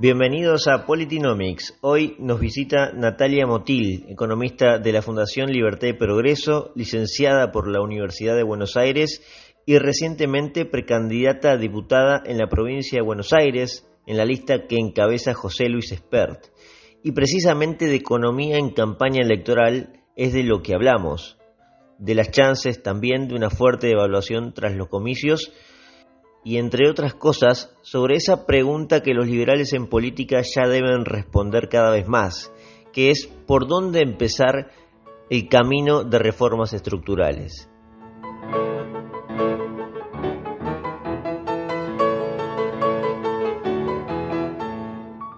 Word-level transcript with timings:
Bienvenidos 0.00 0.68
a 0.68 0.86
Politinomics. 0.86 1.76
Hoy 1.80 2.14
nos 2.20 2.38
visita 2.38 2.92
Natalia 2.92 3.48
Motil, 3.48 4.06
economista 4.08 4.78
de 4.78 4.92
la 4.92 5.02
Fundación 5.02 5.50
Libertad 5.50 5.88
y 5.88 5.92
Progreso, 5.92 6.70
licenciada 6.76 7.50
por 7.50 7.66
la 7.66 7.80
Universidad 7.80 8.36
de 8.36 8.44
Buenos 8.44 8.76
Aires 8.76 9.20
y 9.66 9.76
recientemente 9.78 10.66
precandidata 10.66 11.50
a 11.50 11.56
diputada 11.56 12.22
en 12.24 12.38
la 12.38 12.46
provincia 12.46 13.00
de 13.00 13.04
Buenos 13.04 13.32
Aires, 13.32 13.88
en 14.06 14.18
la 14.18 14.24
lista 14.24 14.68
que 14.68 14.76
encabeza 14.76 15.34
José 15.34 15.68
Luis 15.68 15.90
Espert. 15.90 16.44
Y 17.02 17.10
precisamente 17.10 17.86
de 17.86 17.96
economía 17.96 18.56
en 18.56 18.70
campaña 18.70 19.24
electoral 19.24 20.04
es 20.14 20.32
de 20.32 20.44
lo 20.44 20.62
que 20.62 20.74
hablamos, 20.74 21.38
de 21.98 22.14
las 22.14 22.30
chances 22.30 22.84
también 22.84 23.26
de 23.26 23.34
una 23.34 23.50
fuerte 23.50 23.88
devaluación 23.88 24.54
tras 24.54 24.76
los 24.76 24.86
comicios 24.86 25.52
y 26.48 26.56
entre 26.56 26.88
otras 26.88 27.12
cosas 27.12 27.76
sobre 27.82 28.16
esa 28.16 28.46
pregunta 28.46 29.02
que 29.02 29.12
los 29.12 29.26
liberales 29.26 29.74
en 29.74 29.86
política 29.86 30.40
ya 30.40 30.66
deben 30.66 31.04
responder 31.04 31.68
cada 31.68 31.90
vez 31.90 32.08
más, 32.08 32.50
que 32.90 33.10
es 33.10 33.26
por 33.26 33.68
dónde 33.68 34.00
empezar 34.00 34.70
el 35.28 35.46
camino 35.50 36.04
de 36.04 36.18
reformas 36.18 36.72
estructurales. 36.72 37.68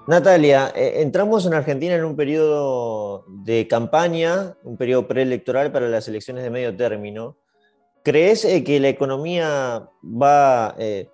Natalia, 0.07 0.73
eh, 0.77 1.03
entramos 1.03 1.45
en 1.45 1.55
Argentina 1.55 1.97
en 1.97 2.05
un 2.05 2.15
periodo 2.15 3.25
de 3.27 3.67
campaña, 3.67 4.55
un 4.63 4.77
periodo 4.77 5.09
preelectoral 5.09 5.73
para 5.73 5.89
las 5.89 6.07
elecciones 6.07 6.45
de 6.45 6.51
medio 6.51 6.77
término, 6.77 7.37
¿Crees 8.03 8.45
eh, 8.45 8.65
que 8.65 8.81
la 8.81 8.89
economía 8.89 9.91
va 10.03 10.69
a 10.69 10.75
eh, 10.79 11.09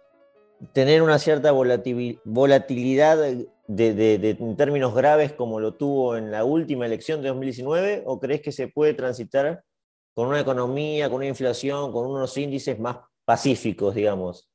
tener 0.73 1.03
una 1.03 1.19
cierta 1.19 1.51
volatilidad 1.53 3.29
en 3.29 4.57
términos 4.57 4.95
graves 4.95 5.33
como 5.33 5.59
lo 5.59 5.75
tuvo 5.75 6.17
en 6.17 6.31
la 6.31 6.45
última 6.45 6.87
elección 6.87 7.23
de 7.23 7.29
2019? 7.29 8.05
¿O 8.07 8.21
crees 8.21 8.41
que 8.41 8.53
se 8.53 8.69
puede 8.69 8.95
transitar 8.95 9.65
con 10.15 10.29
una 10.29 10.41
economía, 10.41 11.09
con 11.09 11.17
una 11.17 11.27
inflación, 11.27 11.91
con 11.91 12.07
unos 12.07 12.37
índices 12.37 12.79
más 12.79 12.99
pacíficos, 13.25 13.95
digamos? 13.95 14.49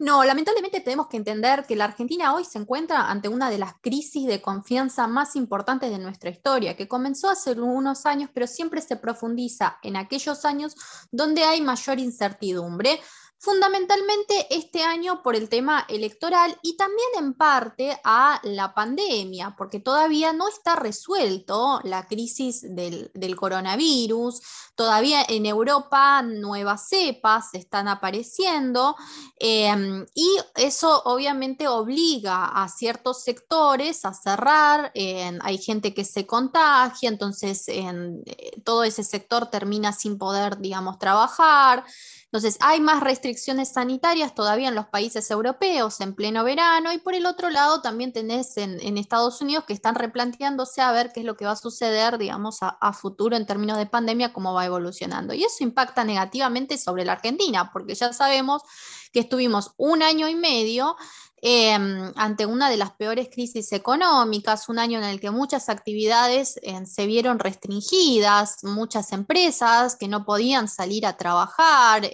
No, 0.00 0.22
lamentablemente 0.22 0.80
tenemos 0.80 1.08
que 1.08 1.16
entender 1.16 1.66
que 1.66 1.74
la 1.74 1.86
Argentina 1.86 2.32
hoy 2.32 2.44
se 2.44 2.58
encuentra 2.58 3.10
ante 3.10 3.28
una 3.28 3.50
de 3.50 3.58
las 3.58 3.74
crisis 3.80 4.28
de 4.28 4.40
confianza 4.40 5.08
más 5.08 5.34
importantes 5.34 5.90
de 5.90 5.98
nuestra 5.98 6.30
historia, 6.30 6.76
que 6.76 6.86
comenzó 6.86 7.28
hace 7.28 7.52
unos 7.60 8.06
años, 8.06 8.30
pero 8.32 8.46
siempre 8.46 8.80
se 8.80 8.94
profundiza 8.94 9.78
en 9.82 9.96
aquellos 9.96 10.44
años 10.44 10.76
donde 11.10 11.42
hay 11.42 11.60
mayor 11.62 11.98
incertidumbre 11.98 13.00
fundamentalmente 13.38 14.46
este 14.50 14.82
año 14.82 15.22
por 15.22 15.36
el 15.36 15.48
tema 15.48 15.86
electoral 15.88 16.58
y 16.62 16.76
también 16.76 17.08
en 17.18 17.34
parte 17.34 17.98
a 18.02 18.40
la 18.42 18.74
pandemia, 18.74 19.54
porque 19.56 19.78
todavía 19.78 20.32
no 20.32 20.48
está 20.48 20.74
resuelto 20.74 21.80
la 21.84 22.06
crisis 22.06 22.62
del, 22.62 23.10
coronavirus, 23.36 24.40
todavía 24.74 25.24
en 25.28 25.46
Europa 25.46 26.22
nuevas 26.22 26.88
cepas 26.88 27.54
están 27.54 27.86
apareciendo 27.86 28.96
em, 29.38 30.04
y 30.14 30.28
eso 30.56 31.02
obviamente 31.04 31.68
obliga 31.68 32.46
a 32.46 32.68
ciertos 32.68 33.22
sectores 33.22 34.04
a 34.04 34.14
cerrar, 34.14 34.92
hay 34.94 35.58
gente 35.58 35.94
que 35.94 36.04
se 36.04 36.26
contagia, 36.26 37.08
entonces 37.08 37.68
en, 37.68 38.22
eh, 38.26 38.60
todo 38.64 38.82
ese 38.84 39.04
sector 39.04 39.46
termina 39.46 39.92
sin 39.92 40.18
poder, 40.18 40.58
digamos, 40.58 40.98
trabajar. 40.98 41.84
Entonces, 42.30 42.58
hay 42.60 42.82
más 42.82 43.00
restricciones 43.00 43.72
sanitarias 43.72 44.34
todavía 44.34 44.68
en 44.68 44.74
los 44.74 44.86
países 44.86 45.30
europeos 45.30 45.98
en 46.02 46.14
pleno 46.14 46.44
verano 46.44 46.92
y 46.92 46.98
por 46.98 47.14
el 47.14 47.24
otro 47.24 47.48
lado 47.48 47.80
también 47.80 48.12
tenés 48.12 48.58
en, 48.58 48.98
Estados 48.98 49.40
Unidos 49.40 49.64
que 49.64 49.72
están 49.72 49.94
replanteándose 49.94 50.82
a 50.82 50.92
ver 50.92 51.10
qué 51.14 51.20
es 51.20 51.26
lo 51.26 51.36
que 51.36 51.46
va 51.46 51.52
a 51.52 51.56
suceder, 51.56 52.18
digamos, 52.18 52.62
a, 52.62 52.68
a, 52.68 52.92
futuro 52.92 53.34
en 53.34 53.46
términos 53.46 53.78
de 53.78 53.86
pandemia, 53.86 54.34
cómo 54.34 54.52
va 54.52 54.66
evolucionando. 54.66 55.32
Y 55.32 55.44
eso 55.44 55.64
impacta 55.64 56.04
negativamente 56.04 56.76
sobre 56.76 57.06
la 57.06 57.12
Argentina, 57.12 57.70
porque 57.72 57.94
ya 57.94 58.12
sabemos 58.12 58.62
que 59.10 59.20
estuvimos 59.20 59.72
un 59.78 60.02
año 60.02 60.28
y 60.28 60.34
medio 60.34 60.96
Em, 61.40 62.12
ante 62.16 62.46
una 62.46 62.68
de 62.68 62.76
las 62.76 62.92
peores 62.92 63.28
crisis 63.30 63.70
económicas, 63.72 64.68
un 64.68 64.80
año 64.80 64.98
en 64.98 65.04
el 65.04 65.20
que 65.20 65.30
muchas 65.30 65.68
actividades 65.68 66.58
eh, 66.62 66.84
se 66.84 67.06
vieron 67.06 67.38
restringidas, 67.38 68.64
muchas 68.64 69.12
empresas 69.12 69.94
que 69.94 70.08
no 70.08 70.24
podían 70.24 70.66
salir 70.66 71.06
a 71.06 71.16
trabajar 71.16 72.10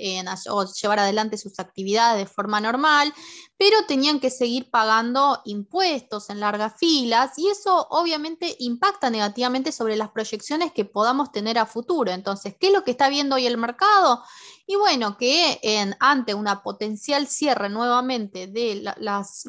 o 0.50 0.64
llevar 0.66 0.98
adelante 0.98 1.38
sus 1.38 1.58
actividades 1.58 2.18
de 2.18 2.30
forma 2.30 2.60
normal, 2.60 3.14
pero 3.56 3.86
tenían 3.86 4.20
que 4.20 4.28
seguir 4.28 4.68
pagando 4.70 5.40
impuestos 5.46 6.28
en 6.28 6.40
largas 6.40 6.74
filas 6.76 7.38
y 7.38 7.48
eso 7.48 7.86
obviamente 7.90 8.54
impacta 8.58 9.08
negativamente 9.08 9.72
sobre 9.72 9.96
las 9.96 10.10
proyecciones 10.10 10.72
que 10.72 10.84
podamos 10.84 11.32
tener 11.32 11.58
a 11.58 11.64
futuro. 11.64 12.12
Entonces, 12.12 12.56
¿qué 12.60 12.66
es 12.66 12.72
lo 12.74 12.84
que 12.84 12.90
está 12.90 13.08
viendo 13.08 13.36
hoy 13.36 13.46
el 13.46 13.56
mercado? 13.56 14.22
Y 14.66 14.76
bueno, 14.76 15.16
que 15.18 15.58
en, 15.62 15.94
ante 16.00 16.34
una 16.34 16.62
potencial 16.62 17.26
cierre 17.26 17.68
nuevamente 17.68 18.46
de 18.46 18.82
las 18.98 19.46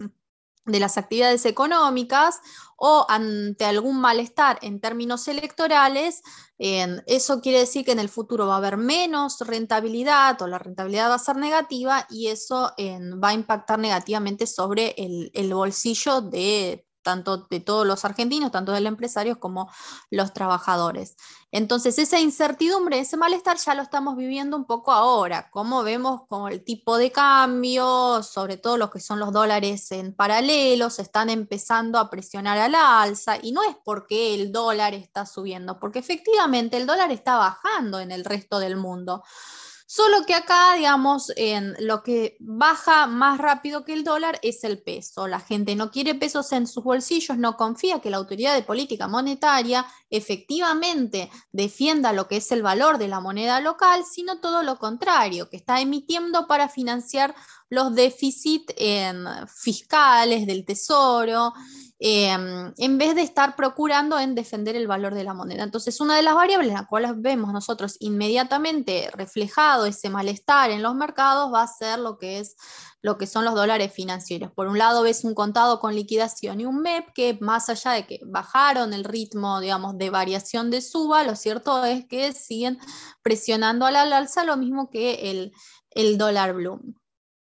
de 0.65 0.79
las 0.79 0.97
actividades 0.97 1.45
económicas 1.45 2.41
o 2.75 3.05
ante 3.07 3.65
algún 3.65 4.01
malestar 4.01 4.57
en 4.61 4.81
términos 4.81 5.27
electorales, 5.27 6.23
eso 6.57 7.41
quiere 7.41 7.59
decir 7.59 7.85
que 7.85 7.91
en 7.91 7.99
el 7.99 8.09
futuro 8.09 8.47
va 8.47 8.55
a 8.55 8.57
haber 8.57 8.77
menos 8.77 9.39
rentabilidad 9.41 10.41
o 10.41 10.47
la 10.47 10.57
rentabilidad 10.57 11.09
va 11.09 11.15
a 11.15 11.19
ser 11.19 11.35
negativa 11.35 12.07
y 12.09 12.27
eso 12.27 12.73
va 13.23 13.29
a 13.29 13.33
impactar 13.33 13.79
negativamente 13.79 14.47
sobre 14.47 14.95
el 14.97 15.53
bolsillo 15.53 16.21
de 16.21 16.85
tanto 17.05 17.45
de 17.49 17.59
todos 17.59 17.85
los 17.85 18.03
argentinos, 18.03 18.51
tanto 18.51 18.71
de 18.71 18.81
los 18.81 18.89
empresarios 18.89 19.37
como 19.37 19.71
los 20.09 20.33
trabajadores. 20.33 21.15
Entonces, 21.51 21.99
esa 21.99 22.19
incertidumbre, 22.19 22.99
ese 22.99 23.15
malestar 23.15 23.57
ya 23.57 23.75
lo 23.75 23.83
estamos 23.83 24.17
viviendo 24.17 24.57
un 24.57 24.65
poco 24.65 24.91
ahora, 24.91 25.51
como 25.51 25.83
vemos 25.83 26.21
con 26.27 26.51
el 26.51 26.63
tipo 26.63 26.97
de 26.97 27.11
cambio, 27.11 28.23
sobre 28.23 28.57
todo 28.57 28.75
lo 28.77 28.89
que 28.89 28.99
son 28.99 29.19
los 29.19 29.31
dólares 29.31 29.91
en 29.91 30.13
paralelo, 30.15 30.89
se 30.89 31.03
están 31.03 31.29
empezando 31.29 31.99
a 31.99 32.09
presionar 32.09 32.57
al 32.57 32.73
alza, 32.73 33.37
y 33.39 33.51
no 33.51 33.61
es 33.61 33.77
porque 33.85 34.33
el 34.33 34.51
dólar 34.51 34.95
está 34.95 35.27
subiendo, 35.27 35.79
porque 35.79 35.99
efectivamente 35.99 36.75
el 36.75 36.87
dólar 36.87 37.11
está 37.11 37.37
bajando 37.37 37.99
en 37.99 38.11
el 38.11 38.25
resto 38.25 38.57
del 38.57 38.77
mundo. 38.77 39.23
Solo 39.87 40.25
que 40.25 40.33
acá, 40.33 40.73
digamos, 40.73 41.31
en 41.35 41.75
lo 41.79 42.01
que 42.01 42.37
baja 42.39 43.05
más 43.05 43.37
rápido 43.37 43.85
que 43.85 43.93
el 43.93 44.03
dólar 44.03 44.39
es 44.41 44.63
el 44.63 44.81
peso. 44.81 45.27
La 45.27 45.39
gente 45.39 45.75
no 45.75 45.91
quiere 45.91 46.15
pesos 46.15 46.51
en 46.53 46.65
sus 46.65 46.83
bolsillos, 46.83 47.37
no 47.37 47.55
confía 47.55 47.99
que 47.99 48.09
la 48.09 48.17
autoridad 48.17 48.55
de 48.55 48.63
política 48.63 49.07
monetaria 49.07 49.85
efectivamente 50.09 51.29
defienda 51.51 52.13
lo 52.13 52.27
que 52.27 52.37
es 52.37 52.51
el 52.51 52.63
valor 52.63 52.97
de 52.97 53.09
la 53.09 53.19
moneda 53.19 53.59
local, 53.59 54.03
sino 54.11 54.39
todo 54.39 54.63
lo 54.63 54.79
contrario, 54.79 55.49
que 55.51 55.57
está 55.57 55.79
emitiendo 55.79 56.47
para 56.47 56.67
financiar 56.67 57.35
los 57.69 57.93
déficits 57.93 58.73
fiscales 59.47 60.47
del 60.47 60.65
tesoro 60.65 61.53
Em, 61.97 62.73
en 62.77 62.97
vez 62.97 63.15
de 63.15 63.21
estar 63.21 63.55
procurando 63.55 64.19
en 64.19 64.35
defender 64.35 64.75
el 64.75 64.85
valor 64.85 65.13
de 65.13 65.23
la 65.23 65.33
moneda. 65.33 65.63
Entonces, 65.63 66.01
una 66.01 66.17
de 66.17 66.23
las 66.23 66.35
variables 66.35 66.67
en 66.69 66.75
las 66.75 66.87
cuales 66.87 67.13
vemos 67.15 67.53
nosotros 67.53 67.95
inmediatamente 68.01 69.09
reflejado 69.13 69.85
ese 69.85 70.09
malestar 70.09 70.71
en 70.71 70.83
los 70.83 70.93
mercados 70.93 71.53
va 71.53 71.63
a 71.63 71.67
ser 71.67 71.99
lo 71.99 72.17
que 72.17 72.39
es 72.39 72.57
lo 73.01 73.17
que 73.17 73.27
son 73.27 73.45
los 73.45 73.53
dólares 73.53 73.93
financieros. 73.93 74.51
Por 74.51 74.67
un 74.67 74.77
lado 74.79 75.03
ves 75.03 75.23
un 75.23 75.35
contado 75.35 75.79
con 75.79 75.95
liquidación 75.95 76.59
y 76.59 76.65
un 76.65 76.81
MEP 76.81 77.13
que 77.13 77.37
más 77.39 77.69
allá 77.69 77.91
de 77.91 78.07
que 78.07 78.19
bajaron 78.25 78.93
el 78.93 79.03
ritmo, 79.03 79.59
digamos, 79.61 79.97
de 79.97 80.09
variación 80.09 80.71
de 80.71 80.81
suba, 80.81 81.23
lo 81.23 81.35
cierto 81.35 81.85
es 81.85 82.05
que 82.07 82.33
siguen 82.33 82.79
presionando 83.21 83.85
al 83.85 83.95
alza 83.95 84.43
lo 84.43 84.57
mismo 84.57 84.89
que 84.89 85.29
el, 85.31 85.53
el 85.91 86.17
dólar 86.17 86.53
blue. 86.53 86.81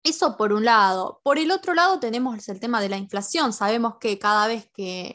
Eso 0.05 0.37
por 0.37 0.53
un 0.53 0.65
lado. 0.65 1.21
Por 1.23 1.39
el 1.39 1.51
otro 1.51 1.75
lado 1.75 2.01
tenemos 2.01 2.49
el 2.49 2.61
tema 2.61 2.81
de 2.81 2.89
la 2.89 2.97
inflación. 2.97 3.53
Sabemos 3.53 3.97
que 4.01 4.19
cada 4.19 4.49
vez 4.49 4.69
que 4.75 5.15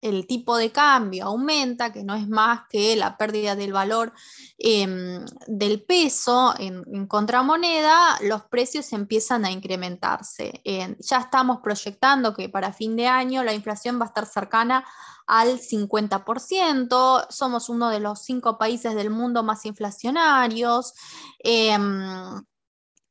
el 0.00 0.26
tipo 0.26 0.56
de 0.56 0.70
cambio 0.70 1.24
aumenta, 1.24 1.92
que 1.92 2.04
no 2.04 2.14
es 2.14 2.28
más 2.28 2.62
que 2.70 2.94
la 2.94 3.16
pérdida 3.16 3.56
del 3.56 3.72
valor 3.72 4.12
em, 4.58 5.24
del 5.48 5.82
peso 5.82 6.54
en, 6.58 7.06
contramoneda, 7.08 8.18
los 8.22 8.42
precios 8.44 8.92
empiezan 8.92 9.44
a 9.44 9.50
incrementarse. 9.50 10.62
ya 10.64 11.18
estamos 11.18 11.58
proyectando 11.62 12.34
que 12.34 12.48
para 12.48 12.72
fin 12.72 12.96
de 12.96 13.08
año 13.08 13.42
la 13.42 13.54
inflación 13.54 13.98
va 13.98 14.04
a 14.04 14.08
estar 14.08 14.26
cercana 14.26 14.84
al 15.26 15.58
50%, 15.60 17.26
somos 17.28 17.68
uno 17.68 17.90
de 17.90 18.00
los 18.00 18.22
cinco 18.22 18.56
países 18.56 18.94
del 18.94 19.10
mundo 19.10 19.42
más 19.42 19.66
inflacionarios. 19.66 20.94
Em, 21.40 22.42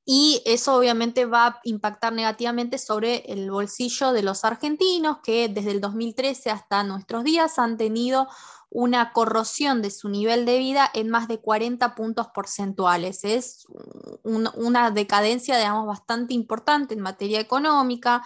y 0.09 0.42
eso 0.45 0.74
obviamente 0.74 1.25
va 1.25 1.48
a 1.48 1.59
impactar 1.65 2.13
negativamente 2.13 2.77
sobre 2.77 3.25
el 3.27 3.51
bolsillo 3.51 4.13
de 4.13 4.24
los 4.24 4.45
argentinos 4.45 5.18
que 5.21 5.50
desde 5.50 5.71
el 5.71 5.81
2013 5.81 6.50
hasta 6.50 6.81
nuestros 6.86 7.25
días 7.25 7.59
han 7.59 7.75
tenido 7.75 8.25
una 8.69 9.14
corrosión 9.14 9.81
de 9.81 9.92
su 9.92 10.10
nivel 10.10 10.46
de 10.46 10.58
vida 10.60 10.90
en 10.94 11.10
más 11.10 11.28
de 11.28 11.40
40 11.40 11.96
puntos 11.96 12.28
porcentuales. 12.34 13.24
Es 13.24 13.66
una 14.24 14.92
decadencia, 14.92 15.58
digamos, 15.58 15.88
bastante 15.88 16.34
importante 16.34 16.94
en 16.94 17.00
materia 17.00 17.40
económica. 17.40 18.24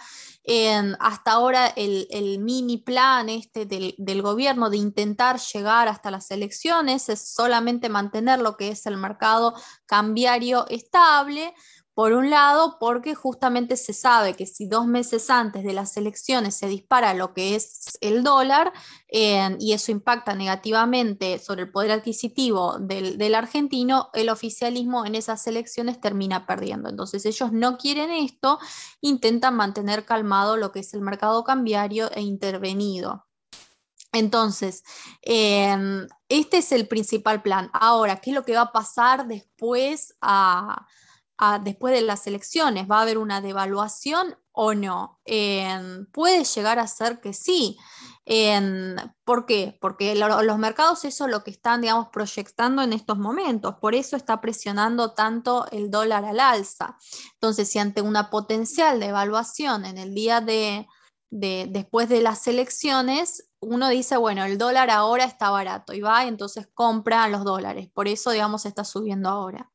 hasta 0.98 1.32
ahora 1.32 1.68
el, 1.76 2.38
mini 2.40 2.78
plan 2.78 3.28
este 3.28 3.66
del, 3.66 3.94
del, 3.98 4.22
gobierno 4.22 4.68
de 4.68 4.78
intentar 4.78 5.38
llegar 5.38 5.86
hasta 5.86 6.10
las 6.10 6.30
elecciones 6.30 7.08
es 7.08 7.20
solamente 7.32 7.88
mantener 7.88 8.40
lo 8.40 8.56
que 8.56 8.70
es 8.70 8.86
el 8.86 8.96
mercado 8.96 9.54
cambiario 9.86 10.66
estable 10.68 11.54
por 11.94 12.14
un 12.14 12.30
lado, 12.30 12.78
porque 12.80 13.14
justamente 13.14 13.76
se 13.76 13.92
sabe 13.92 14.34
que 14.34 14.46
si 14.46 14.66
dos 14.66 14.86
meses 14.86 15.28
antes 15.28 15.62
de 15.62 15.74
las 15.74 15.94
elecciones 15.98 16.56
se 16.56 16.66
dispara 16.66 17.12
lo 17.12 17.34
que 17.34 17.54
es 17.54 17.98
el 18.00 18.22
dólar 18.22 18.72
y 19.10 19.72
eso 19.74 19.92
impacta 19.92 20.34
negativamente 20.34 21.38
sobre 21.38 21.62
el 21.62 21.70
poder 21.70 21.90
adquisitivo 21.90 22.78
del, 22.78 23.34
argentino, 23.34 24.08
el 24.14 24.30
oficialismo 24.30 25.04
en 25.04 25.16
esas 25.16 25.46
elecciones 25.46 26.00
termina 26.00 26.46
perdiendo. 26.46 26.88
Entonces 26.88 27.26
ellos 27.26 27.52
no 27.52 27.76
quieren 27.76 28.10
esto, 28.10 28.58
intentan 29.02 29.54
mantener 29.54 30.06
calmado 30.06 30.56
lo 30.56 30.72
que 30.72 30.80
es 30.80 30.94
el 30.94 31.02
mercado 31.02 31.44
cambiario 31.44 32.10
e 32.12 32.22
intervenido. 32.22 33.26
Entonces, 34.12 34.82
em, 35.22 36.06
este 36.28 36.58
es 36.58 36.72
el 36.72 36.86
principal 36.86 37.42
plan. 37.42 37.70
Ahora, 37.72 38.16
¿qué 38.16 38.30
es 38.30 38.36
lo 38.36 38.44
que 38.44 38.54
va 38.54 38.62
a 38.62 38.72
pasar 38.72 39.26
después 39.26 40.14
a 40.20 40.86
después 41.62 41.94
de 41.94 42.02
las 42.02 42.26
elecciones? 42.26 42.90
¿Va 42.90 42.98
a 42.98 43.02
haber 43.02 43.18
una 43.18 43.40
devaluación 43.40 44.36
o 44.52 44.74
no? 44.74 45.20
puede 46.12 46.44
llegar 46.44 46.78
a 46.78 46.86
ser 46.86 47.20
que 47.20 47.32
sí. 47.32 47.78
¿Por 49.24 49.46
qué? 49.46 49.78
Porque 49.80 50.14
los 50.14 50.58
mercados 50.58 51.04
eso 51.04 51.24
es 51.24 51.30
lo 51.30 51.42
que 51.42 51.50
están, 51.50 51.80
digamos, 51.80 52.08
proyectando 52.12 52.82
en 52.82 52.92
estos 52.92 53.18
momentos. 53.18 53.76
Por 53.80 53.94
eso 53.94 54.16
está 54.16 54.40
presionando 54.40 55.12
tanto 55.14 55.66
el 55.72 55.90
dólar 55.90 56.24
al 56.24 56.40
alza. 56.40 56.96
Entonces, 57.34 57.68
si 57.70 57.78
ante 57.78 58.02
una 58.02 58.30
potencial 58.30 59.00
devaluación 59.00 59.84
en 59.84 59.98
el 59.98 60.14
día 60.14 60.40
de, 60.40 60.86
de 61.30 61.66
después 61.70 62.08
de 62.08 62.20
las 62.20 62.46
elecciones, 62.46 63.48
uno 63.60 63.88
dice, 63.88 64.16
bueno, 64.16 64.44
el 64.44 64.58
dólar 64.58 64.90
ahora 64.90 65.24
está 65.24 65.50
barato 65.50 65.92
y 65.94 66.00
va, 66.00 66.26
entonces 66.26 66.68
compra 66.74 67.28
los 67.28 67.44
dólares. 67.44 67.88
Por 67.92 68.08
eso, 68.08 68.30
digamos, 68.30 68.66
está 68.66 68.84
subiendo 68.84 69.28
ahora. 69.28 69.70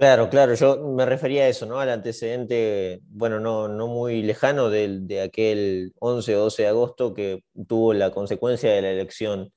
Claro, 0.00 0.30
claro, 0.30 0.54
yo 0.54 0.78
me 0.78 1.04
refería 1.04 1.42
a 1.42 1.48
eso, 1.48 1.66
¿no? 1.66 1.78
Al 1.78 1.90
antecedente, 1.90 3.02
bueno, 3.08 3.38
no, 3.38 3.68
no 3.68 3.86
muy 3.86 4.22
lejano 4.22 4.70
de, 4.70 5.00
de 5.00 5.20
aquel 5.20 5.92
11 5.98 6.36
o 6.36 6.40
12 6.44 6.62
de 6.62 6.68
agosto 6.68 7.12
que 7.12 7.44
tuvo 7.68 7.92
la 7.92 8.10
consecuencia 8.10 8.72
de 8.72 8.80
la 8.80 8.90
elección, 8.92 9.52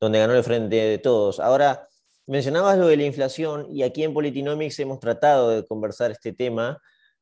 donde 0.00 0.18
ganó 0.18 0.34
el 0.34 0.42
frente 0.42 0.74
de 0.74 0.98
todos. 0.98 1.38
Ahora, 1.38 1.86
mencionabas 2.26 2.76
lo 2.76 2.88
de 2.88 2.96
la 2.96 3.04
inflación 3.04 3.68
y 3.70 3.84
aquí 3.84 4.02
en 4.02 4.12
Politinomics 4.14 4.80
hemos 4.80 4.98
tratado 4.98 5.50
de 5.50 5.64
conversar 5.64 6.10
este 6.10 6.32
tema 6.32 6.80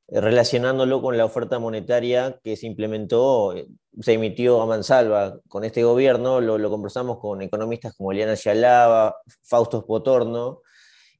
eh, 0.08 0.22
relacionándolo 0.22 1.02
con 1.02 1.18
la 1.18 1.26
oferta 1.26 1.58
monetaria 1.58 2.40
que 2.42 2.56
se 2.56 2.66
implementó, 2.66 3.54
eh, 3.54 3.66
se 4.00 4.14
emitió 4.14 4.62
a 4.62 4.66
mansalva 4.66 5.38
con 5.46 5.64
este 5.64 5.84
gobierno, 5.84 6.40
lo, 6.40 6.70
conversamos 6.70 7.18
con 7.18 7.42
economistas 7.42 7.94
como 7.94 8.12
Eliana 8.12 8.34
Yalaba, 8.34 9.16
Fausto 9.42 9.84
Potorno, 9.84 10.62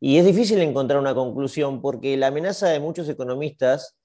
y 0.05 0.19
es 0.19 0.27
difícil 0.27 0.61
encontrar 0.61 0.99
una 0.99 1.15
conclusión 1.15 1.81
porque 1.81 2.17
la 2.17 2.27
amenaza 2.27 2.67
de 2.67 2.81
muchos 2.81 3.09
economistas, 3.09 3.97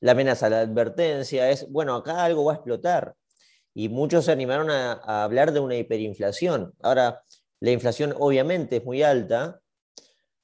la 0.00 0.12
amenaza, 0.12 0.48
la 0.48 0.60
advertencia 0.60 1.50
es, 1.50 1.70
bueno, 1.70 1.94
acá 1.96 2.24
algo 2.24 2.46
va 2.46 2.52
a 2.52 2.54
explotar. 2.54 3.14
Y 3.74 3.90
muchos 3.90 4.24
se 4.24 4.32
animaron 4.32 4.70
a, 4.70 4.94
hablar 5.22 5.52
de 5.52 5.60
una 5.60 5.76
hiperinflación. 5.76 6.72
Ahora, 6.82 7.22
la 7.60 7.70
inflación 7.72 8.14
obviamente 8.18 8.76
es 8.76 8.86
muy 8.86 9.02
alta, 9.02 9.60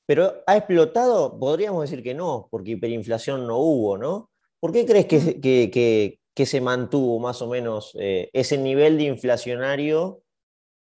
pero 0.05 0.43
¿ha 0.47 0.59
explotado? 0.59 1.39
Podríamos 1.39 1.81
decir 1.81 2.05
que 2.05 2.13
no, 2.13 2.49
porque 2.51 2.73
hiperinflación 2.73 3.47
no 3.47 3.57
hubo, 3.57 3.97
¿no? 3.97 4.31
¿Por 4.61 4.71
qué 4.71 4.85
crees 4.85 5.07
que, 5.07 6.19
mm. 6.37 6.43
se 6.45 6.61
mantuvo 6.61 7.19
más 7.21 7.41
o 7.41 7.49
menos 7.49 7.97
eh, 7.99 8.29
ese 8.35 8.59
nivel 8.59 8.99
de 8.99 9.05
inflacionario 9.05 10.21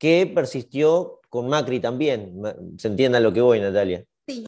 que 0.02 0.26
persistió 0.26 1.20
con 1.28 1.48
Macri 1.48 1.78
también. 1.78 2.42
Se 2.76 2.88
entienda 2.88 3.20
lo 3.20 3.32
que 3.32 3.40
voy, 3.40 3.60
Natalia. 3.60 4.04
Sí. 4.26 4.44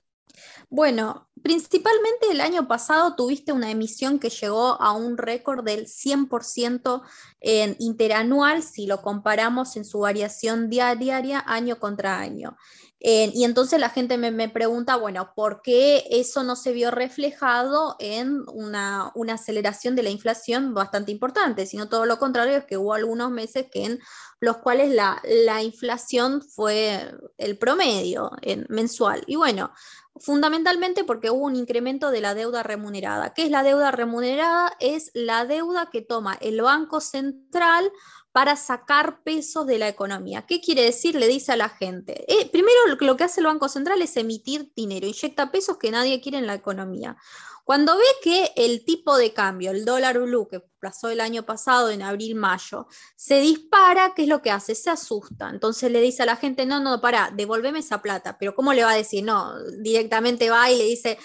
Bueno, 0.69 1.29
principalmente 1.45 2.31
el 2.31 2.41
año 2.41 2.67
pasado 2.67 3.17
tuviste 3.17 3.53
una 3.53 3.71
emisión 3.71 4.19
que 4.19 4.31
llegó 4.31 4.81
a 4.81 4.93
un 4.93 5.19
récord 5.19 5.63
del 5.63 5.87
100% 5.87 7.03
en 7.41 7.77
interanual 7.81 8.63
si 8.63 8.87
lo 8.87 9.03
comparamos 9.03 9.77
en 9.77 9.85
su 9.85 9.99
variación 9.99 10.71
diaria 10.71 11.45
año 11.47 11.79
contra 11.79 12.19
año. 12.19 12.57
y 12.99 13.45
entonces 13.45 13.79
la 13.79 13.91
gente 13.91 14.17
me, 14.17 14.49
pregunta, 14.49 14.97
bueno, 14.97 15.35
¿por 15.37 15.61
qué 15.61 16.07
eso 16.09 16.43
no 16.45 16.57
se 16.57 16.73
vio 16.73 16.91
reflejado 16.91 17.97
en 17.99 18.41
una, 18.51 19.13
una, 19.15 19.35
aceleración 19.35 19.95
de 19.95 20.03
la 20.03 20.09
inflación 20.09 20.73
bastante 20.73 21.13
importante? 21.13 21.67
Sino 21.67 21.91
todo 21.91 22.07
lo 22.07 22.19
contrario, 22.19 22.57
es 22.57 22.65
que 22.65 22.79
hubo 22.79 22.95
algunos 22.95 23.31
meses 23.31 23.67
que 23.71 23.85
en 23.85 24.01
los 24.41 24.57
cuales 24.59 24.95
la, 24.95 25.63
inflación 25.63 26.41
fue 26.41 27.15
el 27.37 27.59
promedio 27.59 28.31
mensual. 28.71 29.23
Y 29.27 29.37
bueno, 29.37 29.71
fundamentalmente 30.17 31.05
porque 31.05 31.31
hubo 31.35 31.47
un 31.47 31.57
incremento 31.57 32.11
de 32.11 32.21
la 32.21 32.35
deuda 32.35 32.63
remunerada. 32.63 33.35
¿Qué 33.35 33.45
es 33.45 33.51
la 33.51 33.63
deuda 33.63 33.91
remunerada? 33.91 34.73
Es 34.81 35.11
la 35.15 35.45
deuda 35.45 35.91
que 35.91 36.01
toma 36.01 36.39
el 36.41 36.63
Banco 36.63 37.01
Central 37.01 37.93
para 38.33 38.57
sacar 38.57 39.23
pesos 39.23 39.65
de 39.65 39.79
la 39.79 39.87
economía. 39.87 40.43
¿Qué 40.43 40.61
quiere 40.61 40.83
decir? 40.83 41.15
Le 41.15 41.29
dice 41.29 41.53
a 41.53 41.57
la 41.57 41.69
gente. 41.69 42.25
Eh, 42.27 42.49
primero 42.51 42.79
lo 42.99 43.17
que 43.17 43.25
hace 43.25 43.41
el 43.41 43.47
Banco 43.47 43.69
Central 43.69 44.03
es 44.03 44.17
emitir 44.17 44.73
dinero, 44.75 45.07
inyecta 45.07 45.53
pesos 45.53 45.77
que 45.79 45.93
nadie 45.93 46.21
quiere 46.21 46.39
en 46.39 46.49
la 46.49 46.55
economía. 46.55 47.17
Cuando 47.65 47.97
ve 47.97 48.05
que 48.23 48.53
el 48.57 48.85
tipo 48.85 49.17
de 49.17 49.33
cambio, 49.33 49.71
el 49.71 49.87
dólar 49.87 50.21
blue, 50.21 50.47
que 50.47 50.61
pasó 50.79 51.09
el 51.09 51.21
año 51.21 51.45
pasado 51.45 51.89
en 51.91 52.03
abril-mayo, 52.03 52.87
se 53.17 53.41
dispara, 53.41 54.13
¿qué 54.15 54.23
es 54.23 54.29
lo 54.29 54.43
que 54.43 54.51
hace? 54.51 54.75
Se 54.75 54.91
asusta. 54.91 55.49
Entonces 55.49 55.91
le 55.91 56.03
dice 56.03 56.23
a 56.23 56.27
la 56.27 56.37
gente, 56.37 56.67
no, 56.67 56.79
no, 56.81 57.01
para, 57.01 57.31
devolveme 57.35 57.79
esa 57.79 58.03
plata. 58.03 58.37
Pero 58.39 58.55
¿cómo 58.55 58.75
le 58.75 58.85
va 58.85 58.91
a 58.91 58.97
decir? 58.97 59.25
No, 59.25 59.59
directamente 59.81 60.51
va 60.51 60.71
y 60.71 60.77
le 60.77 60.85
dice, 60.85 61.19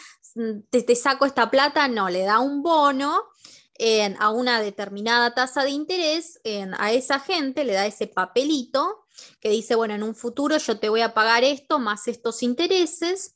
te, 0.70 0.96
saco 0.96 1.26
esta 1.26 1.52
plata. 1.52 1.90
No, 1.90 2.10
le 2.10 2.24
da 2.24 2.40
un 2.40 2.64
bono. 2.64 3.26
a 4.20 4.30
una 4.30 4.62
determinada 4.62 5.34
tasa 5.34 5.64
de 5.64 5.72
interés, 5.72 6.40
a 6.78 6.94
esa 6.94 7.20
gente 7.20 7.66
le 7.66 7.74
da 7.74 7.86
ese 7.86 8.08
papelito 8.08 9.06
que 9.42 9.50
dice, 9.50 9.76
bueno, 9.76 9.94
en 9.94 10.04
un 10.04 10.16
futuro 10.16 10.58
yo 10.58 10.80
te 10.80 10.88
voy 10.88 11.02
a 11.02 11.14
pagar 11.14 11.44
esto 11.44 11.80
más 11.80 12.08
estos 12.08 12.44
intereses, 12.44 13.36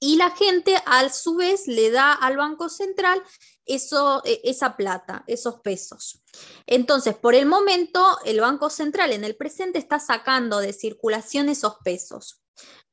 y 0.00 0.16
la 0.16 0.30
gente 0.30 0.76
a 0.86 1.08
su 1.08 1.36
vez 1.36 1.66
le 1.66 1.90
da 1.90 2.12
al 2.12 2.36
Banco 2.36 2.68
Central 2.68 3.22
eso, 3.66 4.22
e, 4.24 4.40
esa 4.44 4.76
plata, 4.76 5.24
esos 5.26 5.60
pesos. 5.60 6.22
Entonces, 6.66 7.14
por 7.14 7.34
el 7.34 7.46
momento, 7.46 8.18
el 8.24 8.40
Banco 8.40 8.70
Central 8.70 9.12
en 9.12 9.24
el 9.24 9.36
presente 9.36 9.78
está 9.78 9.98
sacando 9.98 10.58
de 10.58 10.72
circulación 10.72 11.48
esos 11.48 11.76
pesos. 11.84 12.44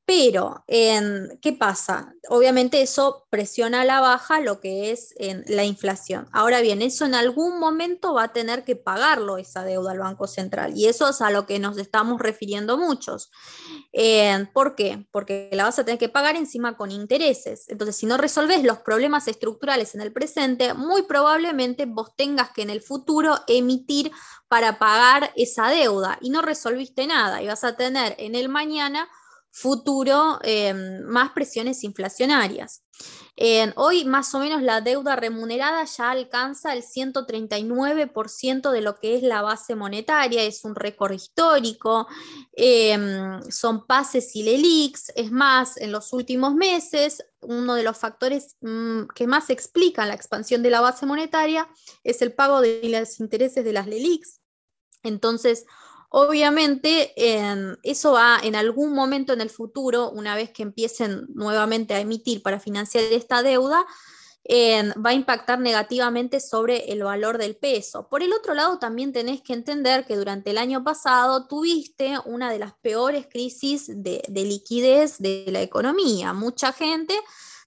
Pero, 0.05 0.65
¿qué 0.67 1.53
pasa? 1.57 2.13
Obviamente 2.27 2.81
eso 2.81 3.27
presiona 3.29 3.81
a 3.81 3.85
la 3.85 4.01
baja 4.01 4.41
lo 4.41 4.59
que 4.59 4.91
es 4.91 5.13
en 5.17 5.45
la 5.47 5.63
inflación. 5.63 6.27
Ahora 6.33 6.59
bien, 6.59 6.81
eso 6.81 7.05
en 7.05 7.15
algún 7.15 7.59
momento 7.59 8.13
va 8.13 8.23
a 8.23 8.33
tener 8.33 8.65
que 8.65 8.75
pagarlo 8.75 9.37
esa 9.37 9.63
deuda 9.63 9.91
al 9.91 9.99
Banco 9.99 10.27
Central 10.27 10.73
y 10.75 10.87
eso 10.87 11.07
es 11.07 11.21
a 11.21 11.31
lo 11.31 11.45
que 11.45 11.59
nos 11.59 11.77
estamos 11.77 12.19
refiriendo 12.19 12.77
muchos. 12.77 13.31
¿Por 14.53 14.75
qué? 14.75 15.05
Porque 15.11 15.49
la 15.51 15.65
vas 15.65 15.77
a 15.77 15.83
tener 15.83 15.99
que 15.99 16.09
pagar 16.09 16.35
encima 16.35 16.77
con 16.77 16.91
intereses. 16.91 17.67
Entonces, 17.67 17.97
si 17.97 18.05
no 18.05 18.17
resolves 18.17 18.63
los 18.63 18.79
problemas 18.79 19.27
estructurales 19.27 19.95
en 19.95 20.01
el 20.01 20.13
presente, 20.13 20.73
muy 20.73 21.03
probablemente 21.03 21.85
vos 21.85 22.15
tengas 22.15 22.51
que 22.51 22.61
en 22.61 22.69
el 22.69 22.81
futuro 22.81 23.39
emitir 23.47 24.11
para 24.47 24.79
pagar 24.79 25.31
esa 25.35 25.69
deuda 25.69 26.17
y 26.21 26.29
no 26.29 26.41
resolviste 26.41 27.05
nada 27.07 27.41
y 27.41 27.47
vas 27.47 27.63
a 27.63 27.75
tener 27.75 28.15
en 28.17 28.35
el 28.35 28.49
mañana 28.49 29.09
futuro 29.51 30.39
em, 30.43 31.03
más 31.03 31.31
presiones 31.31 31.83
inflacionarias. 31.83 32.83
hoy 33.75 34.05
más 34.05 34.33
o 34.35 34.39
menos 34.39 34.61
la 34.61 34.81
deuda 34.81 35.15
remunerada 35.15 35.83
ya 35.85 36.11
alcanza 36.11 36.73
el 36.73 36.83
139% 36.83 38.71
de 38.71 38.81
lo 38.81 38.95
que 38.95 39.15
es 39.15 39.23
la 39.23 39.41
base 39.41 39.75
monetaria, 39.75 40.43
es 40.43 40.63
un 40.63 40.75
récord 40.75 41.11
histórico, 41.11 42.07
em, 42.53 43.41
son 43.49 43.87
pases 43.87 44.35
y 44.35 44.43
LELIX, 44.43 45.13
es 45.15 45.31
más, 45.31 45.77
en 45.77 45.91
los 45.91 46.13
últimos 46.13 46.53
meses 46.53 47.23
uno 47.41 47.75
de 47.75 47.83
los 47.83 47.97
factores 47.97 48.57
mm, 48.61 49.07
que 49.15 49.27
más 49.27 49.49
explican 49.49 50.07
la 50.07 50.13
expansión 50.13 50.61
de 50.61 50.69
la 50.69 50.81
base 50.81 51.05
monetaria 51.05 51.67
es 52.03 52.21
el 52.21 52.33
pago 52.33 52.61
de 52.61 52.81
los 52.83 53.19
intereses 53.19 53.65
de 53.65 53.73
las 53.73 53.87
LELIX. 53.87 54.39
Entonces, 55.03 55.65
Obviamente, 56.13 57.13
eso 57.83 58.11
va 58.11 58.37
en 58.43 58.55
algún 58.57 58.93
momento 58.93 59.31
en 59.31 59.39
el 59.39 59.49
futuro, 59.49 60.11
una 60.11 60.35
vez 60.35 60.49
que 60.49 60.61
empiecen 60.61 61.25
nuevamente 61.33 61.93
a 61.93 62.01
emitir 62.01 62.43
para 62.43 62.59
financiar 62.59 63.05
esta 63.05 63.41
deuda, 63.41 63.85
va 64.49 65.11
a 65.11 65.13
impactar 65.13 65.61
negativamente 65.61 66.41
sobre 66.41 66.91
el 66.91 67.01
valor 67.03 67.37
del 67.37 67.55
peso. 67.55 68.09
Por 68.09 68.23
el 68.23 68.33
otro 68.33 68.53
lado, 68.53 68.77
también 68.77 69.13
tenés 69.13 69.41
que 69.41 69.53
entender 69.53 70.05
que 70.05 70.17
durante 70.17 70.49
el 70.49 70.57
año 70.57 70.83
pasado 70.83 71.47
tuviste 71.47 72.17
una 72.25 72.51
de 72.51 72.59
las 72.59 72.73
peores 72.73 73.27
crisis 73.27 73.87
de, 73.87 74.21
de 74.27 74.43
liquidez 74.43 75.17
de 75.17 75.45
la 75.47 75.61
economía. 75.61 76.33
Mucha 76.33 76.73
gente 76.73 77.13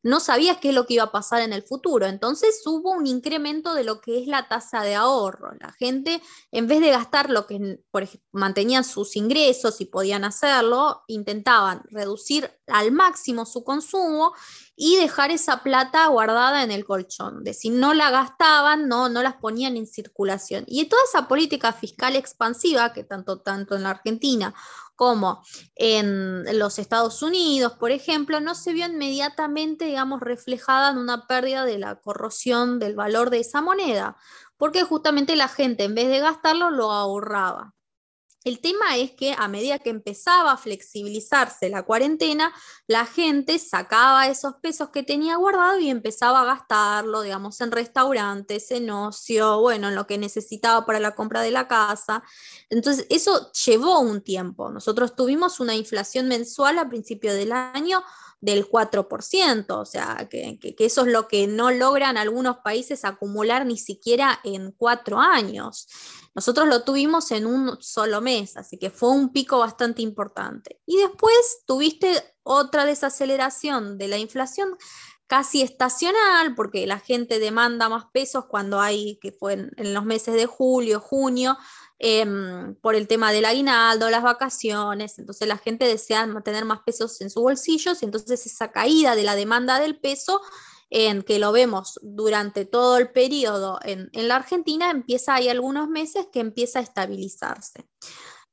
no 0.04 0.20
sabía 0.20 0.60
qué 0.60 0.68
es 0.68 0.74
lo 0.74 0.86
que 0.86 0.94
iba 0.94 1.04
a 1.04 1.12
pasar 1.12 1.40
en 1.40 1.52
el 1.52 1.62
futuro. 1.62 2.06
Entonces 2.06 2.62
hubo 2.66 2.92
un 2.92 3.06
incremento 3.06 3.74
de 3.74 3.84
lo 3.84 4.00
que 4.02 4.20
es 4.20 4.28
la 4.28 4.48
tasa 4.48 4.82
de 4.82 4.94
ahorro. 4.94 5.52
La 5.58 5.72
gente, 5.72 6.22
en 6.52 6.68
vez 6.68 6.80
de 6.80 6.90
gastar 6.90 7.30
lo 7.30 7.46
que 7.46 7.80
por 7.90 8.02
ejemplo, 8.02 8.28
mantenían 8.32 8.84
sus 8.84 9.16
ingresos 9.16 9.80
y 9.80 9.86
podían 9.86 10.24
hacerlo, 10.24 11.02
intentaban 11.08 11.82
reducir 11.90 12.50
al 12.66 12.92
máximo 12.92 13.46
su 13.46 13.64
consumo 13.64 14.34
y 14.76 14.96
dejar 14.96 15.30
esa 15.30 15.62
plata 15.62 16.06
guardada 16.06 16.62
en 16.62 16.70
el 16.70 16.84
colchón. 16.84 17.44
De 17.44 17.54
si 17.54 17.70
no 17.70 17.94
la 17.94 18.10
gastaban, 18.10 18.88
no, 18.88 19.08
no 19.08 19.22
las 19.22 19.34
ponían 19.34 19.76
en 19.76 19.86
circulación. 19.86 20.64
Y 20.66 20.86
toda 20.86 21.02
esa 21.04 21.28
política 21.28 21.72
fiscal 21.72 22.16
expansiva 22.16 22.92
que 22.92 23.04
tanto, 23.04 23.40
tanto 23.40 23.76
en 23.76 23.84
la 23.84 23.90
Argentina 23.90 24.54
como 24.96 25.42
en 25.74 26.58
los 26.58 26.78
Estados 26.78 27.22
Unidos, 27.22 27.72
por 27.72 27.90
ejemplo, 27.90 28.40
no 28.40 28.54
se 28.54 28.72
vio 28.72 28.86
inmediatamente, 28.86 29.86
digamos, 29.86 30.20
reflejada 30.20 30.90
en 30.90 30.98
una 30.98 31.26
pérdida 31.26 31.64
de 31.64 31.78
la 31.78 31.96
corrosión 31.96 32.78
del 32.78 32.94
valor 32.94 33.30
de 33.30 33.40
esa 33.40 33.60
moneda, 33.60 34.16
porque 34.56 34.84
justamente 34.84 35.34
la 35.36 35.48
gente 35.48 35.84
en 35.84 35.94
vez 35.94 36.08
de 36.08 36.20
gastarlo 36.20 36.70
lo 36.70 36.92
ahorraba. 36.92 37.74
El 38.44 38.60
tema 38.60 38.96
es 38.98 39.12
que 39.12 39.34
a 39.36 39.48
medida 39.48 39.78
que 39.78 39.88
empezaba 39.88 40.52
a 40.52 40.56
flexibilizarse 40.58 41.70
la 41.70 41.82
cuarentena, 41.82 42.52
la 42.86 43.06
gente 43.06 43.58
sacaba 43.58 44.28
esos 44.28 44.56
pesos 44.56 44.90
que 44.90 45.02
tenía 45.02 45.36
guardado 45.36 45.78
y 45.78 45.88
empezaba 45.88 46.42
a 46.42 46.44
gastarlo, 46.44 47.22
digamos, 47.22 47.62
en 47.62 47.72
restaurantes, 47.72 48.70
en 48.70 48.90
ocio, 48.90 49.60
bueno, 49.60 49.88
en 49.88 49.94
lo 49.94 50.06
que 50.06 50.18
necesitaba 50.18 50.84
para 50.84 51.00
la 51.00 51.14
compra 51.14 51.40
de 51.40 51.52
la 51.52 51.68
casa. 51.68 52.22
Entonces, 52.68 53.06
eso 53.08 53.50
llevó 53.52 54.00
un 54.00 54.20
tiempo. 54.20 54.70
Nosotros 54.70 55.16
tuvimos 55.16 55.58
una 55.58 55.74
inflación 55.74 56.28
mensual 56.28 56.78
a 56.78 56.88
principio 56.88 57.32
del 57.32 57.50
año 57.52 58.04
del 58.44 58.68
4%, 58.68 59.70
o 59.70 59.86
sea, 59.86 60.28
que, 60.30 60.58
eso 60.78 61.00
es 61.00 61.06
lo 61.06 61.28
que 61.28 61.46
no 61.46 61.70
logran 61.70 62.18
algunos 62.18 62.58
países 62.58 63.06
acumular 63.06 63.64
ni 63.64 63.78
siquiera 63.78 64.38
en 64.44 64.70
cuatro 64.72 65.18
años. 65.18 65.88
Nosotros 66.34 66.68
lo 66.68 66.84
tuvimos 66.84 67.30
en 67.30 67.46
un 67.46 67.80
solo 67.80 68.20
mes, 68.20 68.58
así 68.58 68.76
que 68.76 68.90
fue 68.90 69.08
un 69.08 69.32
pico 69.32 69.60
bastante 69.60 70.02
importante. 70.02 70.78
Y 70.84 70.98
después 70.98 71.62
tuviste 71.66 72.22
otra 72.42 72.84
desaceleración 72.84 73.96
de 73.96 74.08
la 74.08 74.18
inflación 74.18 74.76
casi 75.26 75.62
estacional, 75.62 76.54
porque 76.54 76.86
la 76.86 76.98
gente 76.98 77.38
demanda 77.38 77.88
más 77.88 78.04
pesos 78.12 78.44
cuando 78.44 78.78
hay, 78.78 79.18
que 79.22 79.32
fue 79.32 79.54
en 79.54 79.94
los 79.94 80.04
meses 80.04 80.34
de 80.34 80.44
julio, 80.44 81.00
junio, 81.00 81.56
Em, 82.00 82.74
por 82.76 82.96
el 82.96 83.06
tema 83.06 83.30
del 83.30 83.44
aguinaldo, 83.44 84.10
las 84.10 84.22
vacaciones, 84.22 85.18
entonces 85.18 85.46
la 85.46 85.58
gente 85.58 85.86
desea 85.86 86.28
tener 86.44 86.64
más 86.64 86.80
pesos 86.80 87.20
en 87.20 87.30
sus 87.30 87.42
bolsillos, 87.42 88.02
y 88.02 88.04
entonces 88.04 88.46
esa 88.46 88.72
caída 88.72 89.14
de 89.14 89.22
la 89.22 89.36
demanda 89.36 89.78
del 89.78 89.98
peso, 90.00 90.40
en 90.90 91.22
que 91.22 91.38
lo 91.38 91.52
vemos 91.52 91.98
durante 92.02 92.64
todo 92.64 92.98
el 92.98 93.10
periodo 93.10 93.78
en, 93.82 94.10
la 94.12 94.36
Argentina, 94.36 94.90
empieza, 94.90 95.34
hay 95.34 95.48
algunos 95.48 95.88
meses 95.88 96.26
que 96.32 96.40
empieza 96.40 96.78
a 96.78 96.82
estabilizarse. 96.82 97.88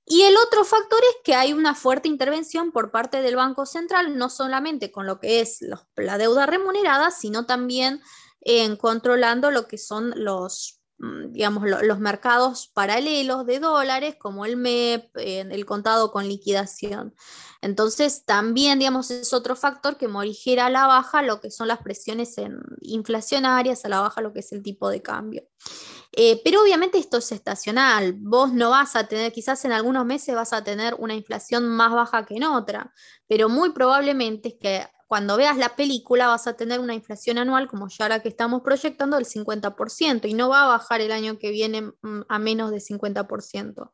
Y 0.05 0.24
el 0.24 0.38
otro 0.38 0.63
factor 0.63 1.00
es 1.03 1.17
que 1.24 1.36
hay 1.36 1.53
una 1.53 1.75
fuerte 1.75 2.07
intervención 2.07 2.71
por 2.71 2.91
parte 2.91 3.21
del 3.21 3.36
Banco 3.36 3.65
Central, 3.65 4.17
no 4.17 4.29
solamente 4.29 4.91
con 4.91 5.05
lo 5.05 5.19
que 5.19 5.41
es 5.41 5.60
la 5.95 6.17
deuda 6.17 6.45
remunerada, 6.45 7.12
sino 7.12 7.45
también 7.45 8.01
en 8.41 8.75
controlando 8.75 9.51
lo 9.51 9.67
que 9.67 9.77
son 9.77 10.13
los 10.15 10.80
Mm, 11.01 11.31
digamos, 11.31 11.63
los 11.67 12.00
mercados 12.00 12.67
paralelos 12.67 13.48
de 13.48 13.60
dólares, 13.60 14.15
como 14.20 14.46
el 14.46 14.55
MEP, 14.55 15.10
el 15.15 15.65
contado 15.65 16.12
con 16.12 16.27
liquidación. 16.27 17.15
Entonces, 17.60 18.24
también, 18.24 18.77
digamos, 18.77 19.10
es 19.10 19.34
otro 19.34 19.55
factor 19.55 19.98
que 19.98 20.08
morigera 20.08 20.67
a 20.67 20.70
la 20.70 20.86
baja 20.86 21.24
lo 21.24 21.41
que 21.41 21.50
son 21.50 21.67
las 21.67 21.79
presiones 21.79 22.36
inflacionarias, 22.81 23.84
a 23.84 23.89
la 23.89 24.01
baja 24.01 24.22
lo 24.22 24.31
que 24.31 24.41
es 24.41 24.51
el 24.51 24.62
tipo 24.62 24.89
de 24.89 25.01
cambio. 25.01 25.43
Eh, 26.12 26.39
pero 26.43 26.62
obviamente 26.62 27.00
esto 27.00 27.17
es 27.17 27.31
estacional. 27.31 28.13
Vos 28.20 28.53
no 28.53 28.70
vas 28.70 28.96
a 28.96 29.08
tener, 29.08 29.31
quizás 29.31 29.65
en 29.65 29.72
algunos 29.72 30.05
meses 30.05 30.36
vas 30.36 30.53
a 30.53 30.63
tener 30.63 30.93
una 31.00 31.15
inflación 31.15 31.67
más 31.67 31.93
baja 31.93 32.27
que 32.27 32.36
en 32.36 32.43
otra, 32.43 32.93
pero 33.27 33.50
muy 33.50 33.72
probablemente 33.72 34.50
es 34.50 34.55
que 34.60 34.86
cuando 35.12 35.36
veas 35.36 35.58
la 35.58 35.75
película 35.75 36.27
vas 36.27 36.48
a 36.48 36.53
tener 36.53 36.80
una 36.80 36.94
inflación 36.94 37.38
anual, 37.38 37.68
como 37.68 37.89
ya 37.89 38.06
ahora 38.06 38.22
que 38.22 38.30
estamos 38.30 38.62
proyectando, 38.62 39.18
del 39.18 39.25
50%, 39.25 40.25
y 40.25 40.34
no 40.34 40.48
va 40.48 40.63
a 40.63 40.68
bajar 40.68 41.01
el 41.01 41.12
año 41.12 41.38
que 41.38 41.51
viene 41.51 41.82
mm, 41.82 42.22
a 42.30 42.39
menos 42.39 42.72
de 42.72 42.77
50%. 42.77 43.91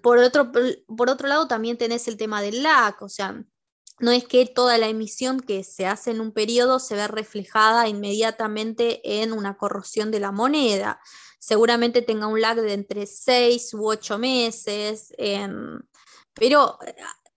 por, 0.00 0.18
otro, 0.20 0.52
por 0.86 1.10
otro 1.10 1.28
lado, 1.28 1.48
también 1.48 1.76
tenés 1.76 2.08
el 2.08 2.16
tema 2.16 2.40
del 2.40 2.62
lag, 2.62 2.96
o 3.02 3.10
sea, 3.10 3.44
no 3.98 4.10
es 4.10 4.24
que 4.24 4.46
toda 4.46 4.78
la 4.78 4.88
emisión 4.88 5.38
que 5.38 5.62
se 5.62 5.86
hace 5.86 6.12
en 6.12 6.22
un 6.22 6.32
periodo 6.32 6.78
se 6.78 6.94
ve 6.94 7.06
reflejada 7.06 7.86
inmediatamente 7.86 9.22
en 9.22 9.34
una 9.34 9.58
corrosión 9.58 10.10
de 10.10 10.20
la 10.20 10.32
moneda. 10.32 10.98
Seguramente 11.38 12.00
tenga 12.00 12.26
un 12.26 12.40
lag 12.40 12.56
de 12.56 12.72
entre 12.72 13.04
6 13.06 13.74
u 13.74 13.86
8 13.86 14.16
meses, 14.16 15.12
pero 16.32 16.78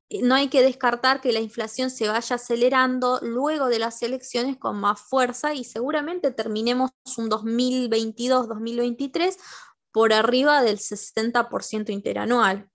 no 0.10 0.36
hay 0.36 0.50
que 0.50 0.62
descartar 0.62 1.22
que 1.22 1.34
la 1.34 1.40
inflación 1.40 1.90
se 1.90 2.08
vaya 2.08 2.36
acelerando 2.36 3.20
luego 3.22 3.68
de 3.68 3.80
las 3.80 4.02
elecciones 4.04 4.58
con 4.58 4.78
más 4.78 5.02
fuerza 5.02 5.54
y 5.54 5.64
seguramente 5.64 6.32
terminemos 6.32 6.92
un 7.18 7.30
2022-2023 7.30 9.38
por 9.92 10.14
arriba 10.14 10.62
del 10.62 10.78
60% 10.78 11.90
interanual. 11.90 12.70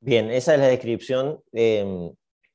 Bien, 0.00 0.30
esa 0.30 0.54
es 0.54 0.60
la 0.60 0.68
descripción 0.68 1.42
em, 1.52 2.10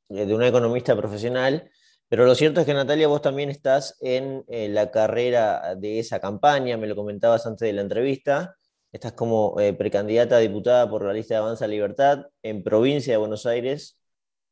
de 0.09 0.33
una 0.33 0.47
economista 0.47 0.97
profesional, 0.97 1.69
pero 2.09 2.25
lo 2.25 2.35
cierto 2.35 2.59
es 2.59 2.65
que 2.65 2.73
Natalia, 2.73 3.07
vos 3.07 3.21
también 3.21 3.49
estás 3.49 3.97
en 4.01 4.43
eh, 4.47 4.67
la 4.69 4.91
carrera 4.91 5.75
de 5.75 5.99
esa 5.99 6.19
campaña, 6.19 6.77
me 6.77 6.87
lo 6.87 6.95
comentabas 6.95 7.45
antes 7.45 7.67
de 7.67 7.73
la 7.73 7.81
entrevista. 7.81 8.57
Estás 8.95 9.11
como 9.11 9.59
eh, 9.59 9.73
precandidata 9.73 10.37
a 10.37 10.39
diputada 10.39 10.89
por 10.89 11.03
la 11.03 11.11
lista 11.11 11.33
de 11.33 11.39
Avanza 11.39 11.67
Libertad 11.67 12.27
en 12.41 12.63
provincia 12.63 13.11
de 13.11 13.17
Buenos 13.17 13.45
Aires, 13.45 13.99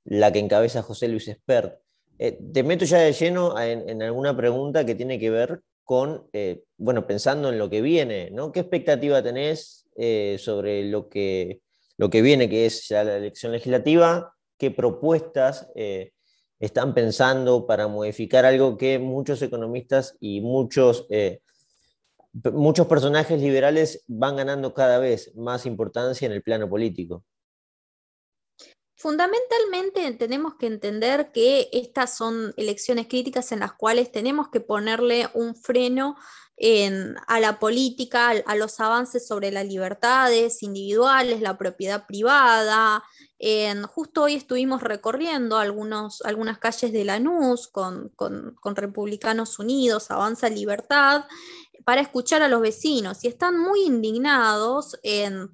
la 0.03 0.33
que 0.33 0.39
encabeza 0.39 0.81
José 0.81 1.07
Luis 1.07 1.29
Espert. 1.29 1.79
Eh, 2.19 2.37
te 2.51 2.61
meto 2.61 2.83
ya 2.83 2.97
de 2.97 3.13
lleno 3.13 3.57
en, 3.57 4.01
alguna 4.01 4.35
pregunta 4.35 4.85
que 4.85 4.95
tiene 4.95 5.17
que 5.17 5.29
ver 5.29 5.61
con, 5.85 6.27
eh, 6.33 6.61
bueno, 6.75 7.07
pensando 7.07 7.47
en 7.47 7.57
lo 7.57 7.69
que 7.69 7.81
viene, 7.81 8.31
¿no? 8.31 8.51
¿Qué 8.51 8.59
expectativa 8.59 9.23
tenés 9.23 9.87
sobre 10.39 10.83
lo 10.89 11.07
que, 11.07 11.61
lo 11.95 12.09
que 12.09 12.21
viene, 12.21 12.49
que 12.49 12.65
es 12.65 12.89
ya 12.89 13.05
la 13.05 13.15
elección 13.15 13.53
legislativa? 13.53 14.35
¿Qué 14.57 14.71
propuestas 14.71 15.69
están 16.59 16.93
pensando 16.93 17.65
para 17.65 17.87
modificar 17.87 18.43
algo 18.43 18.77
que 18.77 18.99
muchos 18.99 19.41
economistas 19.41 20.17
y 20.19 20.41
muchos 20.41 21.07
muchos 22.51 22.87
personajes 22.87 23.39
liberales 23.39 24.03
van 24.07 24.37
ganando 24.37 24.73
cada 24.73 24.99
vez 24.99 25.35
más 25.35 25.65
importancia 25.65 26.25
en 26.25 26.31
el 26.31 26.43
plano 26.43 26.69
político. 26.69 27.23
Fundamentalmente 28.95 30.13
tenemos 30.13 30.55
que 30.55 30.67
entender 30.67 31.31
que 31.33 31.69
estas 31.73 32.15
son 32.15 32.53
elecciones 32.55 33.07
críticas 33.07 33.51
en 33.51 33.59
las 33.59 33.73
cuales 33.73 34.11
tenemos 34.11 34.47
que 34.49 34.61
ponerle 34.61 35.27
un 35.33 35.55
freno 35.55 36.15
a 37.27 37.39
la 37.39 37.59
política, 37.59 38.29
a, 38.45 38.55
los 38.55 38.79
avances 38.79 39.27
sobre 39.27 39.51
las 39.51 39.65
libertades 39.65 40.63
individuales, 40.63 41.41
la 41.41 41.57
propiedad 41.57 42.05
privada. 42.05 43.03
justo 43.89 44.23
hoy 44.23 44.35
estuvimos 44.35 44.81
recorriendo 44.81 45.57
algunos, 45.57 46.21
algunas 46.21 46.59
calles 46.59 46.93
de 46.93 47.03
Lanús 47.03 47.67
con, 47.67 48.09
con, 48.15 48.55
con 48.61 48.75
Republicanos 48.75 49.59
Unidos, 49.59 50.11
Avanza 50.11 50.47
Libertad, 50.47 51.25
para 51.85 52.01
escuchar 52.01 52.41
a 52.41 52.47
los 52.47 52.61
vecinos 52.61 53.23
y 53.23 53.27
están 53.27 53.59
muy 53.59 53.83
indignados 53.83 54.97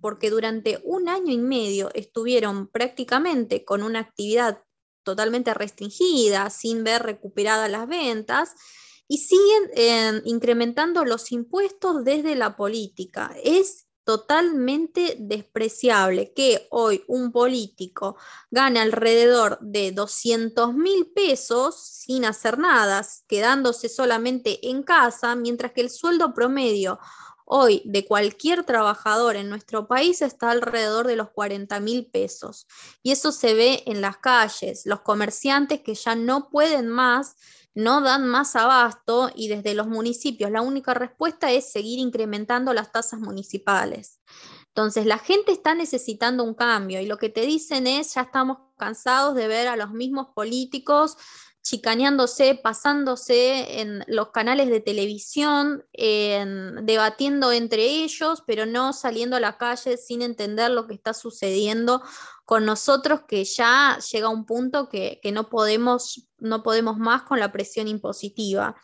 porque 0.02 0.30
durante 0.30 0.80
un 0.84 1.10
año 1.10 1.34
y 1.34 1.38
medio 1.38 1.90
estuvieron 1.94 2.68
prácticamente 2.68 3.66
con 3.66 3.84
una 3.84 4.00
actividad 4.00 4.64
totalmente 5.04 5.54
restringida, 5.54 6.50
sin 6.50 6.84
ver 6.84 7.04
recuperadas 7.04 7.70
las 7.72 7.88
ventas, 7.88 8.54
y 9.08 9.18
siguen 9.18 9.72
eh, 9.76 10.22
incrementando 10.26 11.04
los 11.04 11.32
impuestos 11.32 12.04
desde 12.04 12.36
la 12.36 12.56
política. 12.56 13.36
Es 13.44 13.89
totalmente 14.10 15.18
despreciable 15.20 16.34
que 16.34 16.66
hoy 16.72 17.04
un 17.08 17.32
político 17.32 18.18
gane 18.50 18.80
alrededor 18.80 19.60
de 19.62 19.92
200 19.92 20.74
mil 20.74 21.12
pesos 21.14 21.80
sin 21.80 22.26
hacer 22.26 22.58
nada, 22.58 23.06
quedándose 23.28 23.88
solamente 23.88 24.68
en 24.68 24.82
casa, 24.82 25.36
mientras 25.36 25.74
que 25.74 25.82
el 25.82 25.92
sueldo 25.92 26.34
promedio 26.34 26.98
hoy 27.46 27.84
de 27.86 28.08
cualquier 28.08 28.64
trabajador 28.64 29.36
en 29.36 29.48
nuestro 29.48 29.88
país 29.88 30.24
está 30.24 30.50
alrededor 30.50 31.06
de 31.06 31.16
los 31.16 31.30
40 31.30 31.80
mil 31.80 32.08
pesos. 32.08 32.66
Y 33.04 33.12
eso 33.12 33.32
se 33.32 33.54
ve 33.54 33.84
en 33.86 34.02
las 34.02 34.18
calles, 34.18 34.88
los 34.88 35.02
comerciantes 35.02 35.82
que 35.82 35.94
ya 35.94 36.16
no 36.16 36.50
pueden 36.50 36.88
más 36.90 37.36
no 37.76 38.02
dan 38.02 38.28
más 38.28 38.56
abasto 38.56 39.32
y 39.36 39.48
desde 39.48 39.74
los 39.74 39.88
municipios 39.88 40.52
la 40.52 40.62
única 40.62 40.94
respuesta 40.94 41.52
es 41.52 41.72
seguir 41.72 42.00
incrementando 42.00 42.74
las 42.74 42.92
tasas 42.92 43.20
municipales. 43.20 44.20
Entonces, 44.68 45.06
la 45.06 45.18
gente 45.18 45.52
está 45.52 45.76
necesitando 45.76 46.44
un 46.44 46.54
cambio 46.54 47.02
y 47.02 47.06
lo 47.06 47.18
que 47.18 47.30
te 47.30 47.42
dicen 47.42 47.88
es, 47.88 48.14
ya 48.14 48.22
estamos 48.22 48.60
cansados 48.78 49.36
de 49.36 49.48
ver 49.48 49.68
a 49.68 49.76
los 49.76 49.92
mismos 49.92 50.28
políticos 50.34 51.18
chicaneándose, 51.62 52.56
pasándose 52.56 53.82
en 53.82 54.04
los 54.08 54.30
canales 54.30 54.70
de 54.70 54.80
televisión, 54.80 55.86
debatiendo 55.94 57.52
entre 57.52 57.84
ellos, 58.04 58.44
pero 58.48 58.66
no 58.66 58.94
saliendo 58.94 59.36
a 59.36 59.40
la 59.40 59.58
calle 59.58 59.98
sin 59.98 60.22
entender 60.22 60.72
lo 60.72 60.88
que 60.88 60.94
está 60.94 61.14
sucediendo 61.14 62.02
con 62.46 62.66
nosotros, 62.66 63.22
que 63.28 63.44
ya 63.44 64.00
llega 64.12 64.30
un 64.30 64.46
punto 64.46 64.90
que, 64.90 65.20
no, 65.32 65.50
podemos, 65.50 66.28
no 66.40 66.64
podemos 66.64 66.98
más 66.98 67.24
con 67.24 67.40
la 67.40 67.52
presión 67.52 67.88
impositiva. 67.88 68.76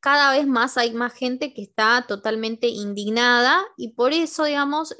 cada 0.00 0.32
vez 0.32 0.46
más 0.46 0.76
hay 0.76 0.92
más 0.92 1.12
gente 1.12 1.54
que 1.54 1.62
está 1.62 2.06
totalmente 2.08 2.66
indignada 2.68 3.64
y 3.76 3.92
por 3.92 4.12
eso, 4.12 4.44
digamos, 4.44 4.96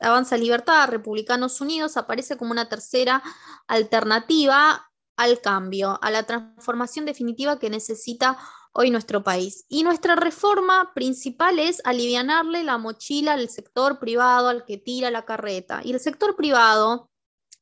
Avanza 0.00 0.36
Libertad, 0.36 0.90
Republicanos 0.90 1.60
Unidos 1.60 1.96
aparece 1.96 2.36
como 2.36 2.50
una 2.50 2.68
tercera 2.68 3.22
alternativa 3.66 4.86
al 5.16 5.40
cambio, 5.40 5.98
a 6.02 6.10
la 6.10 6.24
transformación 6.24 7.06
definitiva 7.06 7.58
que 7.58 7.70
necesita 7.70 8.38
hoy 8.72 8.90
nuestro 8.90 9.24
país. 9.24 9.64
Y 9.68 9.82
nuestra 9.82 10.16
reforma 10.16 10.92
principal 10.94 11.58
es 11.58 11.80
alivianarle 11.84 12.62
la 12.62 12.78
mochila 12.78 13.32
al 13.32 13.48
sector 13.48 13.98
privado, 13.98 14.48
al 14.48 14.64
que 14.64 14.76
tira 14.76 15.10
la 15.10 15.24
carreta. 15.24 15.80
Y 15.82 15.92
el 15.92 16.00
sector 16.00 16.36
privado 16.36 17.10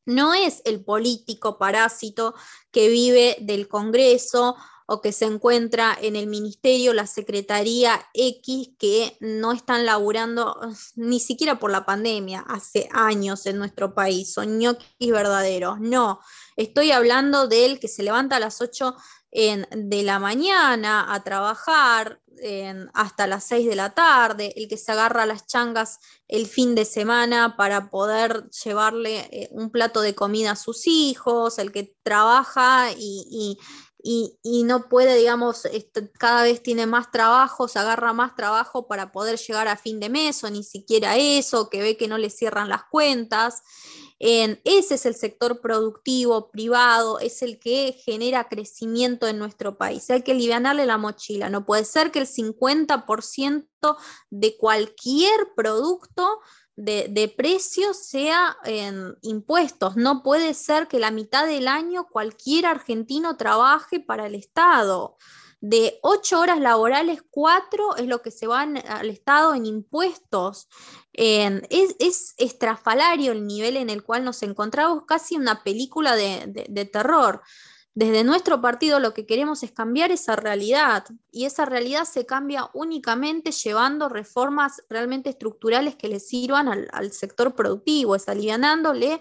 no 0.06 0.34
es 0.34 0.60
el 0.64 0.84
político 0.84 1.58
parásito 1.58 2.34
que 2.70 2.88
vive 2.88 3.36
del 3.40 3.68
Congreso 3.68 4.56
o 4.86 5.00
que 5.00 5.12
se 5.12 5.24
encuentra 5.24 5.96
en 5.98 6.14
el 6.14 6.26
ministerio, 6.26 6.92
la 6.92 7.06
secretaría 7.06 8.04
X, 8.12 8.70
que 8.78 9.16
no 9.20 9.52
están 9.52 9.86
laburando 9.86 10.60
ni 10.94 11.20
siquiera 11.20 11.58
por 11.58 11.70
la 11.70 11.86
pandemia, 11.86 12.40
hace 12.40 12.88
años 12.92 13.46
en 13.46 13.56
nuestro 13.56 13.94
país, 13.94 14.34
son 14.34 14.58
ñoquis 14.58 15.10
verdaderos. 15.10 15.80
No, 15.80 16.20
estoy 16.56 16.90
hablando 16.90 17.48
del 17.48 17.80
que 17.80 17.88
se 17.88 18.02
levanta 18.02 18.36
a 18.36 18.40
las 18.40 18.60
8 18.60 18.94
de 19.32 20.02
la 20.04 20.20
mañana 20.20 21.12
a 21.12 21.24
trabajar 21.24 22.20
hasta 22.94 23.26
las 23.26 23.44
6 23.44 23.66
de 23.66 23.76
la 23.76 23.94
tarde, 23.94 24.52
el 24.56 24.68
que 24.68 24.76
se 24.76 24.92
agarra 24.92 25.26
las 25.26 25.46
changas 25.46 25.98
el 26.28 26.46
fin 26.46 26.74
de 26.74 26.84
semana 26.84 27.56
para 27.56 27.90
poder 27.90 28.48
llevarle 28.50 29.28
eh, 29.30 29.48
un 29.50 29.70
plato 29.70 30.00
de 30.00 30.14
comida 30.14 30.52
a 30.52 30.56
sus 30.56 30.86
hijos, 30.86 31.58
el 31.58 31.72
que 31.72 31.96
trabaja 32.02 32.92
y, 32.96 33.58
y, 34.06 34.64
no 34.64 34.88
puede, 34.88 35.16
digamos, 35.16 35.64
este, 35.64 36.10
cada 36.12 36.42
vez 36.42 36.62
tiene 36.62 36.86
más 36.86 37.10
trabajo, 37.10 37.68
se 37.68 37.78
agarra 37.78 38.12
más 38.12 38.34
trabajo 38.34 38.86
para 38.86 39.12
poder 39.12 39.38
llegar 39.38 39.66
a 39.66 39.78
fin 39.78 39.98
de 39.98 40.10
mes 40.10 40.44
o 40.44 40.50
ni 40.50 40.62
siquiera 40.62 41.16
eso, 41.16 41.70
que 41.70 41.80
ve 41.80 41.96
que 41.96 42.08
no 42.08 42.18
le 42.18 42.28
cierran 42.28 42.68
las 42.68 42.84
cuentas. 42.84 43.62
En, 44.18 44.60
ese 44.64 44.94
es 44.94 45.06
el 45.06 45.14
sector 45.14 45.60
productivo 45.60 46.50
privado, 46.50 47.18
es 47.18 47.42
el 47.42 47.58
que 47.58 48.00
genera 48.04 48.48
crecimiento 48.48 49.26
en 49.26 49.38
nuestro 49.38 49.76
país. 49.76 50.08
Hay 50.10 50.22
que 50.22 50.32
aliviarle 50.32 50.86
la 50.86 50.98
mochila. 50.98 51.50
No 51.50 51.66
puede 51.66 51.84
ser 51.84 52.10
que 52.10 52.20
el 52.20 52.26
50% 52.26 53.96
de 54.30 54.56
cualquier 54.56 55.54
producto 55.56 56.40
de, 56.76 57.08
de 57.10 57.28
precios 57.28 57.98
sea 58.06 58.56
en 58.64 59.16
impuestos. 59.22 59.96
No 59.96 60.22
puede 60.22 60.54
ser 60.54 60.88
que 60.88 60.98
la 60.98 61.10
mitad 61.10 61.46
del 61.46 61.68
año 61.68 62.06
cualquier 62.08 62.66
argentino 62.66 63.36
trabaje 63.36 64.00
para 64.00 64.26
el 64.26 64.34
Estado. 64.36 65.16
De 65.66 65.98
ocho 66.02 66.40
horas 66.40 66.60
laborales, 66.60 67.22
cuatro 67.30 67.96
es 67.96 68.06
lo 68.06 68.20
que 68.20 68.30
se 68.30 68.46
van 68.46 68.76
al 68.86 69.08
Estado 69.08 69.54
en 69.54 69.64
impuestos. 69.64 70.68
es, 71.14 71.96
es, 71.98 72.34
estrafalario 72.36 73.32
el 73.32 73.46
nivel 73.46 73.78
en 73.78 73.88
el 73.88 74.02
cual 74.02 74.24
nos 74.24 74.42
encontramos, 74.42 75.04
casi 75.06 75.36
una 75.36 75.64
película 75.64 76.16
de 76.16 76.90
terror. 76.92 77.40
Desde 77.96 78.24
nuestro 78.24 78.60
partido 78.60 78.98
lo 78.98 79.14
que 79.14 79.24
queremos 79.24 79.62
es 79.62 79.70
cambiar 79.70 80.10
esa 80.10 80.34
realidad 80.34 81.04
y 81.30 81.44
esa 81.44 81.64
realidad 81.64 82.04
se 82.04 82.26
cambia 82.26 82.68
únicamente 82.74 83.52
llevando 83.52 84.08
reformas 84.08 84.82
realmente 84.88 85.30
estructurales 85.30 85.94
que 85.94 86.08
le 86.08 86.18
sirvan 86.18 86.66
al, 86.68 87.12
sector 87.12 87.54
productivo, 87.54 88.16
es 88.16 88.28
alivianándole 88.28 89.20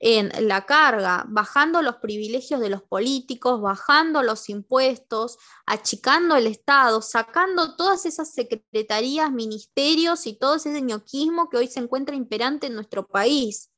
en 0.00 0.30
la 0.48 0.66
carga, 0.66 1.24
bajando 1.28 1.80
los 1.80 1.96
privilegios 1.96 2.60
de 2.60 2.68
los 2.68 2.82
políticos, 2.82 3.60
bajando 3.60 4.22
los 4.22 4.48
impuestos, 4.48 5.38
achicando 5.66 6.36
el 6.36 6.46
Estado, 6.46 7.00
sacando 7.00 7.76
todas 7.76 8.04
esas 8.04 8.34
secretarías, 8.34 9.30
ministerios 9.32 10.26
y 10.26 10.38
todo 10.38 10.56
ese 10.56 10.82
ñoquismo 10.82 11.48
que 11.48 11.58
hoy 11.58 11.68
se 11.68 11.80
encuentra 11.80 12.16
imperante 12.16 12.66
en 12.66 12.74
nuestro 12.74 13.06
país, 13.06 13.70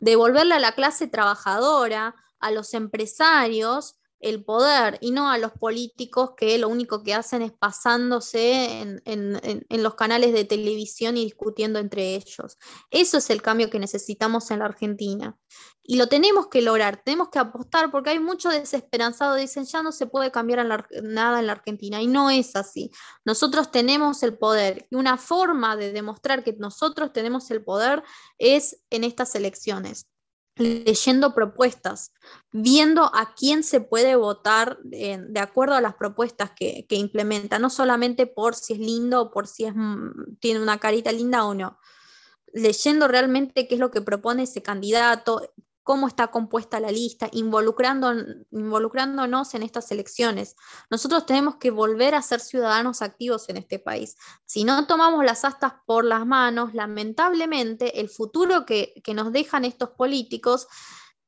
devolverle 0.00 0.54
a 0.54 0.60
la 0.60 0.72
clase 0.72 1.06
trabajadora, 1.06 2.14
a 2.40 2.50
los 2.50 2.74
empresarios 2.74 3.99
el 4.20 4.44
poder 4.44 4.98
y 5.00 5.10
no 5.10 5.30
a 5.30 5.38
los 5.38 5.52
políticos 5.52 6.32
que 6.36 6.58
lo 6.58 6.68
único 6.68 7.02
que 7.02 7.14
hacen 7.14 7.40
es 7.42 7.52
pasándose 7.52 9.00
en, 9.04 9.82
los 9.82 9.94
canales 9.94 10.32
de 10.32 10.44
televisión 10.44 11.16
y 11.16 11.24
discutiendo 11.24 11.78
entre 11.78 12.14
ellos. 12.14 12.58
Eso 12.90 13.18
es 13.18 13.30
el 13.30 13.40
cambio 13.40 13.70
que 13.70 13.78
necesitamos 13.78 14.50
en 14.50 14.58
la 14.58 14.66
Argentina. 14.66 15.36
Y 15.82 15.96
lo 15.96 16.06
tenemos 16.06 16.48
que 16.48 16.62
lograr, 16.62 17.02
tenemos 17.02 17.30
que 17.30 17.38
apostar 17.38 17.90
porque 17.90 18.10
hay 18.10 18.20
muchos 18.20 18.52
desesperanzados, 18.52 19.38
dicen 19.38 19.64
ya 19.64 19.82
no 19.82 19.90
se 19.90 20.06
puede 20.06 20.30
cambiar 20.30 20.86
nada 21.02 21.40
en 21.40 21.46
la 21.46 21.52
Argentina 21.52 22.00
y 22.02 22.06
no 22.06 22.30
es 22.30 22.54
así. 22.54 22.90
Nosotros 23.24 23.70
tenemos 23.70 24.22
el 24.22 24.36
poder 24.36 24.86
y 24.90 24.96
una 24.96 25.16
forma 25.16 25.76
de 25.76 25.92
demostrar 25.92 26.44
que 26.44 26.52
nosotros 26.52 27.12
tenemos 27.12 27.50
el 27.50 27.64
poder 27.64 28.02
es 28.38 28.82
en 28.90 29.04
estas 29.04 29.34
elecciones 29.34 30.06
leyendo 30.56 31.34
propuestas, 31.34 32.12
viendo 32.52 33.04
a 33.14 33.34
quién 33.34 33.62
se 33.62 33.80
puede 33.80 34.16
votar 34.16 34.78
de 34.82 35.40
acuerdo 35.40 35.74
a 35.74 35.80
las 35.80 35.94
propuestas 35.94 36.50
que, 36.50 36.86
implementa, 36.90 37.58
no 37.58 37.70
solamente 37.70 38.26
por 38.26 38.54
si 38.54 38.74
es 38.74 38.78
lindo 38.78 39.22
o 39.22 39.30
por 39.30 39.46
si 39.46 39.64
es, 39.64 39.74
mm, 39.74 40.36
tiene 40.40 40.60
una 40.60 40.78
carita 40.78 41.12
linda 41.12 41.44
o 41.44 41.54
no. 41.54 41.78
Leyendo 42.52 43.08
realmente 43.08 43.68
qué 43.68 43.74
es 43.74 43.80
lo 43.80 43.90
que 43.90 44.02
propone 44.02 44.42
ese 44.42 44.62
candidato, 44.62 45.40
cómo 45.82 46.06
está 46.06 46.28
compuesta 46.28 46.80
la 46.80 46.90
lista, 46.90 47.28
involucrando, 47.32 48.12
involucrándonos 48.50 49.54
en 49.54 49.62
estas 49.62 49.90
elecciones. 49.90 50.56
Nosotros 50.90 51.26
tenemos 51.26 51.56
que 51.56 51.70
volver 51.70 52.14
a 52.14 52.22
ser 52.22 52.40
ciudadanos 52.40 53.02
activos 53.02 53.48
en 53.48 53.56
este 53.56 53.78
país. 53.78 54.16
Si 54.44 54.64
no 54.64 54.86
tomamos 54.86 55.24
las 55.24 55.44
astas 55.44 55.74
por 55.86 56.04
las 56.04 56.26
manos, 56.26 56.74
lamentablemente 56.74 58.00
el 58.00 58.08
futuro 58.08 58.66
que, 58.66 58.94
que 59.02 59.14
nos 59.14 59.32
dejan 59.32 59.64
estos 59.64 59.90
políticos 59.90 60.66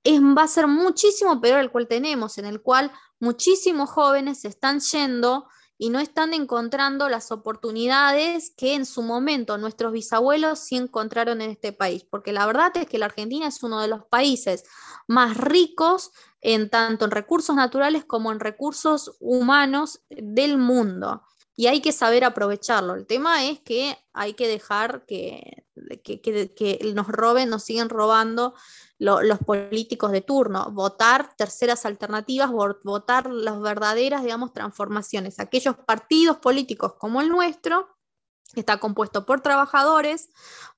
es, 0.05 0.21
va 0.21 0.43
a 0.43 0.49
ser 0.49 0.67
muchísimo 0.67 1.41
peor 1.41 1.61
el 1.61 1.71
cual 1.71 1.89
tenemos, 1.89 2.39
en 2.39 2.45
el 2.45 2.61
cual 2.61 2.93
muchísimos 3.21 3.91
jóvenes 3.91 4.41
se 4.41 4.49
están 4.49 4.81
yendo 4.81 5.47
y 5.83 5.91
no 5.91 5.99
están 5.99 6.33
encontrando 6.33 7.09
las 7.09 7.33
oportunidades 7.33 8.53
que 8.57 8.75
en 8.75 8.87
su 8.87 9.03
momento 9.03 9.59
nuestros 9.59 9.93
bisabuelos 9.93 10.61
sí 10.61 10.77
encontraron 10.77 11.41
en 11.41 11.51
este 11.51 11.73
país, 11.73 12.05
porque 12.09 12.33
la 12.33 12.47
verdad 12.47 12.71
es 12.77 12.87
que 12.87 12.99
la 12.99 13.07
Argentina 13.07 13.49
es 13.49 13.65
uno 13.65 13.81
de 13.81 13.89
los 13.89 14.05
países 14.05 14.63
más 15.09 15.37
ricos 15.37 16.13
en 16.41 16.71
tanto 16.71 17.05
en 17.05 17.11
recursos 17.11 17.57
naturales 17.57 18.05
como 18.05 18.31
en 18.31 18.39
recursos 18.39 19.17
humanos 19.19 20.03
del 20.09 20.57
mundo. 20.57 21.25
Y 21.57 21.67
hay 21.67 21.81
que 21.81 21.91
saber 21.91 22.23
aprovecharlo. 22.23 22.95
El 22.95 23.05
tema 23.05 23.45
es 23.47 23.59
que 23.59 23.99
hay 24.13 24.35
que 24.35 24.47
dejar 24.47 25.05
que, 25.05 25.65
que, 26.01 26.21
que 26.21 26.93
nos 26.95 27.09
roben, 27.09 27.51
nos 27.51 27.65
siguen 27.65 27.89
robando 27.89 28.55
los 28.99 29.39
políticos 29.41 30.13
de 30.13 30.21
turno, 30.21 30.71
votar 30.71 31.35
terceras 31.37 31.85
alternativas, 31.85 32.51
votar 32.85 33.29
las 33.31 33.61
verdaderas, 33.61 34.23
digamos, 34.23 34.53
transformaciones. 34.53 35.41
Aquellos 35.41 35.77
partidos 35.77 36.37
políticos 36.37 36.95
como 36.99 37.21
el 37.21 37.29
nuestro, 37.29 37.97
está 38.55 38.79
compuesto 38.79 39.27
por 39.27 39.41
trabajadores, 39.41 40.31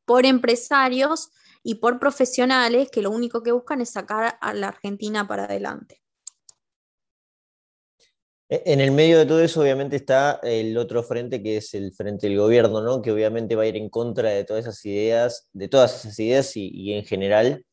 por 0.05 0.25
empresarios 0.27 1.33
y 1.63 1.77
por 1.77 1.99
profesionales 1.99 2.91
que 2.91 3.03
lo 3.03 3.11
único 3.11 3.43
que 3.43 3.53
buscan 3.53 3.81
es 3.81 3.91
sacar 3.91 4.39
a 4.41 4.55
la 4.55 4.69
Argentina 4.69 5.27
para 5.27 5.45
adelante. 5.45 6.04
E, 8.49 8.63
en 8.67 8.81
el 8.81 8.91
medio 8.93 9.19
de 9.19 9.27
todo 9.27 9.41
eso, 9.41 9.61
obviamente, 9.61 9.97
está 9.97 10.41
el 10.43 10.77
otro 10.77 11.03
frente 11.03 11.43
que 11.43 11.59
es 11.59 11.75
el 11.75 11.93
frente 11.93 12.29
del 12.29 12.39
gobierno, 12.39 12.83
¿no? 12.83 13.03
Que 13.03 13.13
obviamente 13.13 13.57
va 13.57 13.65
a 13.65 13.67
ir 13.67 13.77
en 13.77 13.89
contra 13.91 14.31
de 14.31 14.45
todas 14.45 14.65
esas 14.65 14.85
ideas, 14.85 15.49
de 15.53 15.69
todas 15.69 16.05
esas 16.05 16.19
ideas 16.19 16.57
y, 16.57 16.69
y 16.73 16.93
en 16.95 17.05
general 17.05 17.65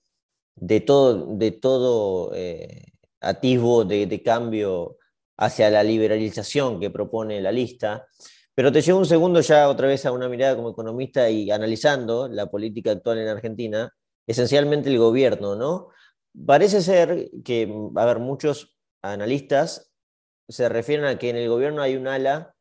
de 0.56 0.82
todo, 0.82 1.36
de 1.36 1.52
todo 1.52 2.32
eh, 2.36 2.86
atisbo 3.22 3.86
de, 3.86 4.22
cambio 4.24 4.98
hacia 5.38 5.70
la 5.70 5.84
liberalización 5.84 6.80
que 6.80 6.90
propone 6.90 7.42
la 7.42 7.52
lista. 7.52 8.08
Pero 8.54 8.72
te 8.72 8.82
llevo 8.82 9.00
un 9.00 9.06
segundo 9.06 9.42
ya 9.42 9.70
otra 9.70 9.88
vez 9.88 10.06
a 10.06 10.12
una 10.12 10.30
mirada 10.30 10.56
como 10.56 10.72
economista 10.72 11.30
y 11.30 11.52
analizando 11.52 12.28
la 12.28 12.48
política 12.48 12.92
actual 12.92 13.20
en 13.20 13.28
Argentina, 13.28 13.92
esencialmente 14.28 14.90
el 14.90 15.00
gobierno, 15.00 15.56
¿no? 15.56 15.90
Parece 16.46 16.82
ser 16.82 17.30
que, 17.44 17.74
a 17.96 18.06
ver, 18.06 18.20
muchos 18.20 18.78
analistas 19.02 19.91
se 20.52 20.70
refieren 20.70 21.06
a 21.06 21.18
que 21.18 21.30
en 21.30 21.38
el 21.38 21.50
gobierno 21.50 21.82
hay 21.82 21.96
un 21.96 22.08
ala 22.08 22.54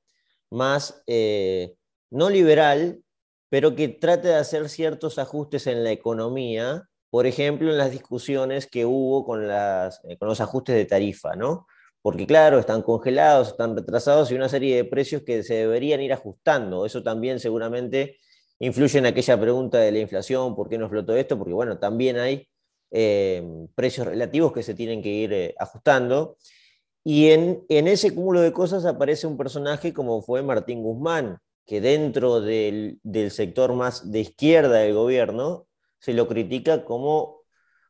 más 0.50 1.02
eh, 1.06 1.74
no 2.10 2.30
liberal, 2.30 3.02
pero 3.48 3.74
que 3.74 3.88
trata 3.88 4.28
de 4.28 4.34
hacer 4.36 4.68
ciertos 4.68 5.18
ajustes 5.18 5.66
en 5.66 5.84
la 5.84 5.90
economía, 5.92 6.88
por 7.10 7.26
ejemplo, 7.26 7.70
en 7.70 7.78
las 7.78 7.90
discusiones 7.90 8.66
que 8.66 8.86
hubo 8.86 9.24
con, 9.24 9.48
las, 9.48 10.00
eh, 10.08 10.16
con 10.18 10.28
los 10.28 10.40
ajustes 10.40 10.76
de 10.76 10.84
tarifa, 10.84 11.34
¿no? 11.34 11.66
Porque 12.02 12.26
claro, 12.26 12.58
están 12.58 12.82
congelados, 12.82 13.48
están 13.48 13.76
retrasados 13.76 14.30
y 14.30 14.34
una 14.34 14.48
serie 14.48 14.76
de 14.76 14.84
precios 14.84 15.22
que 15.22 15.42
se 15.42 15.54
deberían 15.54 16.00
ir 16.00 16.12
ajustando. 16.12 16.86
Eso 16.86 17.02
también 17.02 17.40
seguramente 17.40 18.18
influye 18.58 18.98
en 18.98 19.06
aquella 19.06 19.38
pregunta 19.38 19.78
de 19.78 19.92
la 19.92 19.98
inflación, 19.98 20.54
¿por 20.54 20.68
qué 20.68 20.78
no 20.78 20.86
explotó 20.86 21.16
esto? 21.16 21.36
Porque 21.36 21.52
bueno, 21.52 21.78
también 21.78 22.18
hay 22.18 22.48
eh, 22.90 23.42
precios 23.74 24.06
relativos 24.06 24.52
que 24.52 24.62
se 24.62 24.74
tienen 24.74 25.02
que 25.02 25.08
ir 25.10 25.54
ajustando. 25.58 26.36
Y 27.04 27.30
en, 27.30 27.64
ese 27.68 28.14
cúmulo 28.14 28.40
de 28.40 28.52
cosas 28.52 28.84
aparece 28.84 29.26
un 29.26 29.36
personaje 29.36 29.92
como 29.94 30.22
fue 30.22 30.42
Martín 30.42 30.82
Guzmán, 30.82 31.38
que 31.66 31.80
dentro 31.80 32.40
del, 32.40 33.00
sector 33.30 33.74
más 33.74 34.10
de 34.10 34.20
izquierda 34.20 34.78
del 34.78 34.94
gobierno 34.94 35.66
se 35.98 36.12
lo 36.12 36.28
critica 36.28 36.84
como 36.84 37.40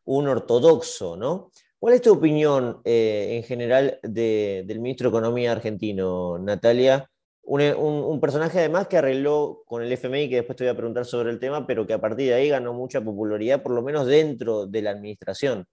un 0.05 0.29
ortodoxo, 0.29 1.17
¿no? 1.17 1.51
¿Cuál 1.79 1.95
es 1.95 2.03
tu 2.03 2.13
opinión 2.13 2.81
eh, 2.85 3.39
en 3.39 3.43
general 3.45 3.99
del 4.03 4.81
ministro 4.81 5.11
de 5.11 5.17
Economía 5.17 5.53
argentino, 5.53 6.39
Natalia? 6.39 7.09
Un, 7.43 8.21
personaje 8.21 8.59
además 8.61 8.87
que 8.87 8.99
arregló 8.99 9.63
con 9.67 9.83
el 9.83 9.91
FMI, 9.93 10.29
que 10.29 10.37
después 10.37 10.57
te 10.57 10.65
voy 10.65 10.73
a 10.73 10.77
preguntar 10.77 11.05
sobre 11.05 11.31
el 11.31 11.41
tema, 11.41 11.67
pero 11.67 11.87
que 11.87 11.95
a 11.95 12.01
partir 12.01 12.29
de 12.29 12.35
ahí 12.35 12.49
ganó 12.49 12.75
mucha 12.75 13.01
popularidad, 13.01 13.63
por 13.63 13.73
lo 13.73 13.83
menos 13.83 14.07
dentro 14.07 14.67
de 14.67 14.83
la 14.83 14.91
administración. 14.91 15.67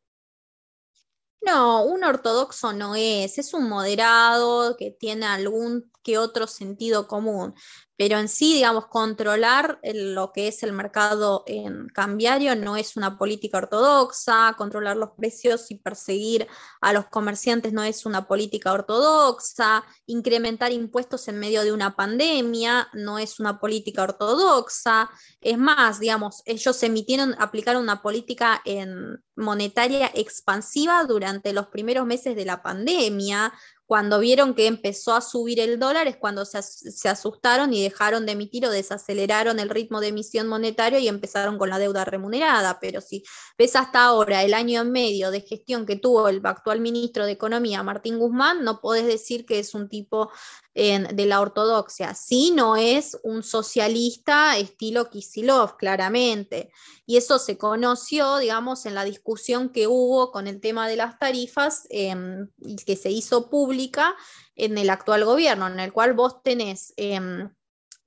No, 1.42 1.84
un 1.86 2.04
ortodoxo 2.04 2.74
no 2.74 2.96
es, 2.96 3.38
es 3.38 3.54
un 3.54 3.70
moderado 3.70 4.76
que 4.78 4.92
tiene 4.92 5.26
algún 5.28 5.92
que 6.04 6.18
otro 6.18 6.48
sentido 6.48 7.08
común, 7.08 7.54
pero 7.98 8.20
en 8.20 8.30
sí, 8.30 8.54
digamos, 8.54 8.86
controlar 8.88 9.80
lo 9.84 10.32
que 10.32 10.48
es 10.48 10.62
el 10.62 10.72
mercado 10.72 11.44
en 11.48 11.88
cambiario 11.90 12.56
no 12.56 12.78
es 12.78 12.96
una 12.96 13.18
política 13.18 13.58
ortodoxa, 13.58 14.54
controlar 14.56 14.98
los 14.98 15.12
precios 15.18 15.72
y 15.72 15.76
perseguir 15.76 16.48
a 16.80 16.94
los 16.94 17.08
comerciantes 17.08 17.74
no 17.74 17.84
es 17.84 18.06
una 18.06 18.28
política 18.28 18.72
ortodoxa, 18.72 19.84
incrementar 20.06 20.72
impuestos 20.72 21.28
en 21.28 21.40
medio 21.40 21.64
de 21.64 21.72
una 21.72 21.96
pandemia 21.96 22.88
no 22.94 23.18
es 23.18 23.40
una 23.40 23.60
política 23.60 24.04
ortodoxa, 24.04 25.10
es 25.42 25.58
más, 25.58 26.00
digamos, 26.00 26.44
ellos 26.46 26.82
emitieron, 26.84 27.36
aplicaron 27.40 27.82
una 27.82 28.02
política 28.02 28.62
monetaria 29.36 30.12
expansiva 30.14 31.04
durante 31.06 31.54
los 31.54 31.68
primeros 31.68 32.06
meses 32.06 32.36
de 32.36 32.46
la 32.46 32.62
pandemia, 32.62 33.54
cuando 33.88 34.20
vieron 34.20 34.54
que 34.54 34.68
empezó 34.68 35.16
a 35.16 35.22
subir 35.22 35.62
el 35.62 35.80
dólar 35.80 36.08
es 36.08 36.18
cuando 36.18 36.44
se, 36.44 37.08
asustaron 37.08 37.74
y 37.74 37.82
dejaron 37.82 38.26
de 38.26 38.34
emitir 38.34 38.66
o 38.66 38.70
desaceleraron 38.70 39.60
el 39.60 39.70
ritmo 39.70 40.02
de 40.02 40.10
emisión 40.10 40.50
monetario 40.50 41.00
y 41.00 41.08
empezaron 41.08 41.58
con 41.58 41.70
la 41.70 41.80
deuda 41.80 42.04
remunerada. 42.04 42.80
Pero 42.82 43.00
si 43.00 43.24
ves 43.58 43.78
hasta 43.78 44.04
ahora 44.04 44.44
el 44.44 44.54
año 44.54 44.84
y 44.84 44.88
medio 44.88 45.32
de 45.32 45.40
gestión 45.40 45.86
que 45.86 45.96
tuvo 45.96 46.28
el 46.28 46.42
actual 46.46 46.82
ministro 46.82 47.26
de 47.26 47.32
Economía, 47.32 47.82
Martín 47.82 48.20
Guzmán, 48.20 48.66
no 48.66 48.82
podés 48.82 49.08
decir 49.08 49.46
que 49.46 49.60
es 49.60 49.74
un 49.74 49.88
tipo 49.88 50.32
de 50.78 51.26
la 51.26 51.42
ortodoxia. 51.42 52.14
Sí, 52.14 52.52
no 52.54 52.76
es 52.76 53.18
un 53.24 53.42
socialista 53.42 54.58
estilo 54.58 55.10
Kisilov, 55.10 55.76
claramente. 55.76 56.72
Y 57.08 57.18
eso 57.18 57.40
se 57.40 57.58
conoció, 57.58 58.38
digamos, 58.38 58.86
en 58.86 58.94
la 58.94 59.04
discusión 59.04 59.70
que 59.70 59.88
hubo 59.88 60.32
con 60.32 60.46
el 60.46 60.62
tema 60.62 60.88
de 60.88 60.96
las 60.96 61.18
tarifas 61.18 61.88
y 61.90 62.76
que 62.86 62.96
se 62.96 63.10
hizo 63.10 63.50
pública 63.50 64.16
en 64.56 64.78
el 64.78 64.92
actual 64.92 65.26
gobierno, 65.26 65.66
en 65.68 65.80
el 65.80 65.92
cual 65.92 66.14
vos 66.14 66.44
tenés 66.44 66.94
em, 66.96 67.50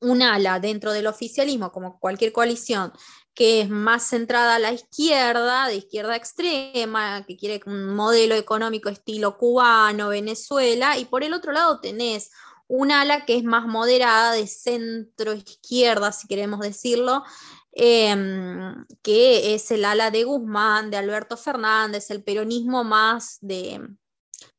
un 0.00 0.22
ala 0.22 0.60
dentro 0.60 0.92
del 0.92 1.08
oficialismo, 1.08 1.72
como 1.72 1.98
cualquier 1.98 2.32
coalición, 2.32 2.92
que 3.34 3.62
es 3.62 3.68
más 3.68 4.04
centrada 4.08 4.56
a 4.56 4.58
la 4.60 4.72
izquierda, 4.72 5.66
de 5.66 5.76
izquierda 5.76 6.14
extrema, 6.14 7.24
que 7.26 7.36
quiere 7.36 7.60
un 7.66 7.96
modelo 7.96 8.36
económico 8.36 8.88
estilo 8.88 9.36
cubano, 9.38 10.10
Venezuela, 10.10 10.98
y 10.98 11.04
por 11.06 11.24
el 11.24 11.34
otro 11.34 11.50
lado 11.50 11.80
tenés 11.80 12.30
un 12.70 12.92
ala 12.92 13.26
que 13.26 13.36
es 13.36 13.42
más 13.42 13.66
moderada, 13.66 14.32
de 14.32 14.46
centro 14.46 15.34
izquierda, 15.34 16.12
si 16.12 16.28
queremos 16.28 16.60
decirlo, 16.60 17.24
em, 17.72 18.86
que 19.02 19.54
es 19.54 19.72
el 19.72 19.84
ala 19.84 20.12
de 20.12 20.22
Guzmán, 20.22 20.88
de 20.88 20.96
Alberto 20.96 21.36
Fernández, 21.36 22.10
el 22.12 22.22
peronismo 22.22 22.84
más, 22.84 23.38
de, 23.40 23.80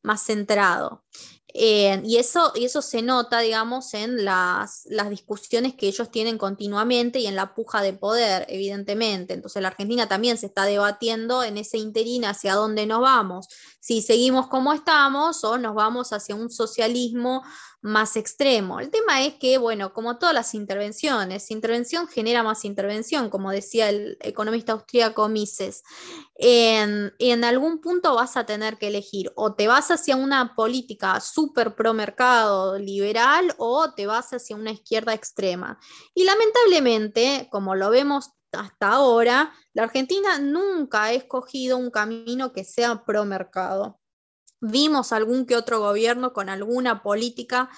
más 0.03 0.23
centrado. 0.23 1.03
Eh, 1.53 2.01
y, 2.05 2.17
eso, 2.17 2.53
y 2.55 2.65
eso 2.65 2.81
se 2.81 3.01
nota, 3.01 3.39
digamos, 3.39 3.93
en 3.93 4.23
las, 4.23 4.83
las, 4.85 5.09
discusiones 5.09 5.75
que 5.75 5.87
ellos 5.87 6.09
tienen 6.09 6.37
continuamente 6.37 7.19
y 7.19 7.27
en 7.27 7.35
la 7.35 7.53
puja 7.53 7.81
de 7.81 7.93
poder, 7.93 8.45
evidentemente. 8.47 9.33
Entonces 9.33 9.61
la 9.61 9.67
Argentina 9.69 10.07
también 10.07 10.37
se 10.37 10.45
está 10.45 10.63
debatiendo 10.63 11.43
en 11.43 11.57
ese 11.57 11.77
interín 11.77 12.23
hacia 12.23 12.55
dónde 12.55 12.85
nos 12.85 13.01
vamos, 13.01 13.47
si 13.81 14.01
seguimos 14.01 14.47
como 14.47 14.73
estamos 14.73 15.43
o 15.43 15.57
nos 15.57 15.75
vamos 15.75 16.13
hacia 16.13 16.35
un 16.35 16.49
socialismo 16.49 17.43
más 17.81 18.15
extremo. 18.15 18.79
El 18.79 18.91
tema 18.91 19.25
es 19.25 19.35
que, 19.35 19.57
bueno, 19.57 19.91
como 19.91 20.17
todas 20.19 20.35
las 20.35 20.53
intervenciones, 20.53 21.49
intervención 21.49 22.07
genera 22.07 22.43
más 22.43 22.63
intervención, 22.63 23.29
como 23.29 23.51
decía 23.51 23.89
el 23.89 24.17
economista 24.21 24.73
austríaco 24.73 25.27
Mises. 25.27 25.83
En, 26.35 27.13
en 27.17 27.43
algún 27.43 27.81
punto 27.81 28.15
vas 28.15 28.37
a 28.37 28.45
tener 28.45 28.77
que 28.77 28.87
elegir 28.87 29.31
o 29.35 29.53
te 29.53 29.67
vas 29.67 29.90
hacia 29.91 30.15
una 30.15 30.55
política 30.55 31.19
súper 31.19 31.75
pro 31.75 31.93
mercado 31.93 32.77
liberal 32.77 33.53
o 33.57 33.93
te 33.93 34.07
vas 34.07 34.31
hacia 34.33 34.55
una 34.55 34.71
izquierda 34.71 35.13
extrema. 35.13 35.79
Y 36.13 36.23
lamentablemente, 36.23 37.47
como 37.51 37.75
lo 37.75 37.89
vemos 37.89 38.31
hasta 38.51 38.89
ahora, 38.89 39.53
la 39.73 39.83
Argentina 39.83 40.39
nunca 40.39 41.03
ha 41.03 41.13
escogido 41.13 41.77
un 41.77 41.91
camino 41.91 42.51
que 42.51 42.63
sea 42.63 43.05
pro 43.05 43.23
mercado. 43.25 44.00
Vimos 44.63 45.11
algún 45.11 45.47
que 45.47 45.55
otro 45.55 45.79
gobierno 45.79 46.33
con 46.33 46.47
alguna 46.47 47.01
política 47.01 47.69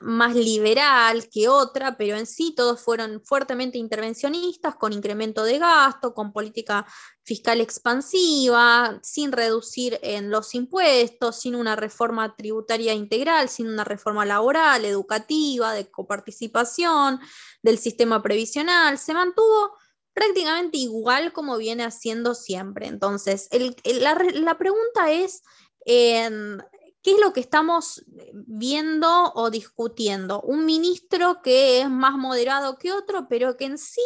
más 0.00 0.34
liberal 0.34 1.28
que 1.30 1.48
otra, 1.48 1.96
pero 1.96 2.16
en 2.16 2.26
sí 2.26 2.52
todos 2.56 2.80
fueron 2.80 3.22
fuertemente 3.24 3.78
intervencionistas, 3.78 4.74
con 4.74 4.92
incremento 4.92 5.44
de 5.44 5.58
gasto, 5.58 6.12
con 6.12 6.32
política 6.32 6.86
fiscal 7.22 7.60
expansiva, 7.60 8.98
sin 9.02 9.32
reducir 9.32 9.98
en 10.02 10.30
los 10.30 10.54
impuestos, 10.54 11.40
sin 11.40 11.54
una 11.54 11.76
reforma 11.76 12.34
tributaria 12.36 12.92
integral, 12.92 13.48
sin 13.48 13.68
una 13.68 13.84
reforma 13.84 14.26
laboral, 14.26 14.84
educativa, 14.84 15.72
de 15.72 15.90
coparticipación, 15.90 17.20
del 17.62 17.78
sistema 17.78 18.20
previsional. 18.22 18.98
Se 18.98 19.14
mantuvo 19.14 19.72
prácticamente 20.14 20.78
igual 20.78 21.32
como 21.32 21.56
viene 21.56 21.84
haciendo 21.84 22.34
siempre. 22.34 22.86
Entonces, 22.86 23.48
la, 23.84 24.58
pregunta 24.58 25.10
es, 25.10 25.42
em, 25.84 26.58
¿qué 27.02 27.12
es 27.12 27.20
lo 27.20 27.32
que 27.32 27.40
estamos 27.40 28.04
viendo 28.32 29.32
o 29.34 29.50
discutiendo? 29.50 30.40
Un 30.42 30.64
ministro 30.64 31.42
que 31.42 31.80
es 31.80 31.90
más 31.90 32.16
moderado 32.16 32.78
que 32.78 32.92
otro, 32.92 33.26
pero 33.28 33.56
que 33.56 33.64
en 33.64 33.78
sí, 33.78 34.02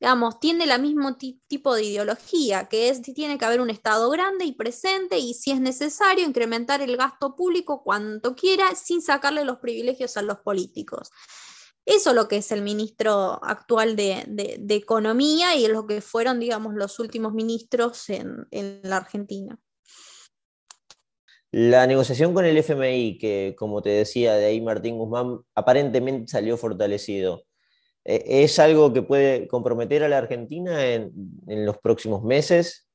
digamos, 0.00 0.40
tiene 0.40 0.64
el 0.64 0.80
mismo 0.80 1.16
tipo 1.16 1.74
de 1.74 1.84
ideología, 1.84 2.68
que 2.68 2.88
es 2.88 3.02
tiene 3.02 3.38
que 3.38 3.44
haber 3.44 3.60
un 3.60 3.70
Estado 3.70 4.08
grande 4.10 4.44
y 4.44 4.52
presente 4.52 5.18
y 5.18 5.34
si 5.34 5.50
es 5.50 5.60
necesario 5.60 6.24
incrementar 6.24 6.80
el 6.80 6.96
gasto 6.96 7.36
público 7.36 7.82
cuanto 7.82 8.34
quiera 8.34 8.74
sin 8.74 9.02
sacarle 9.02 9.44
los 9.44 9.58
privilegios 9.58 10.16
a 10.16 10.22
los 10.22 10.38
políticos. 10.38 11.10
Eso 11.88 12.10
es 12.10 12.16
lo 12.16 12.28
que 12.28 12.36
es 12.36 12.52
el 12.52 12.60
ministro 12.60 13.42
actual 13.42 13.96
de, 13.96 14.26
Economía 14.68 15.56
y 15.56 15.64
es 15.64 15.70
lo 15.70 15.86
que 15.86 16.02
fueron, 16.02 16.38
digamos, 16.38 16.74
los 16.74 16.98
últimos 16.98 17.32
ministros 17.32 18.10
en, 18.10 18.46
la 18.82 18.98
Argentina. 18.98 19.58
La 21.50 21.86
negociación 21.86 22.34
con 22.34 22.44
el 22.44 22.58
FMI, 22.58 23.16
que 23.18 23.54
como 23.56 23.80
te 23.80 23.90
decía, 23.90 24.34
de 24.34 24.46
ahí 24.46 24.60
Martín 24.60 24.98
Guzmán 24.98 25.40
aparentemente 25.54 26.30
salió 26.30 26.58
fortalecido, 26.58 27.44
¿e, 28.04 28.42
¿es 28.44 28.58
algo 28.58 28.92
que 28.92 29.02
puede 29.02 29.48
comprometer 29.48 30.04
a 30.04 30.08
la 30.08 30.18
Argentina 30.18 30.84
en, 30.84 31.12
los 31.46 31.78
próximos 31.78 32.22
meses? 32.22 32.86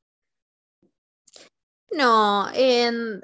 No, 1.90 2.48
en, 2.54 3.22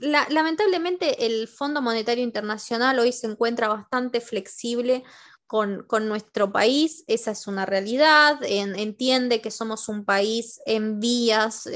lamentablemente 0.00 1.24
el 1.24 1.46
Fondo 1.46 1.80
Monetario 1.80 2.24
Internacional 2.24 2.98
hoy 2.98 3.12
se 3.12 3.28
encuentra 3.28 3.68
bastante 3.68 4.20
flexible 4.20 5.04
con, 5.46 5.86
nuestro 6.08 6.50
país, 6.50 7.04
esa 7.06 7.30
es 7.30 7.46
una 7.46 7.64
realidad, 7.64 8.40
entiende 8.42 9.40
que 9.40 9.52
somos 9.52 9.88
un 9.88 10.04
país 10.04 10.60
en 10.66 10.98
vías, 10.98 11.68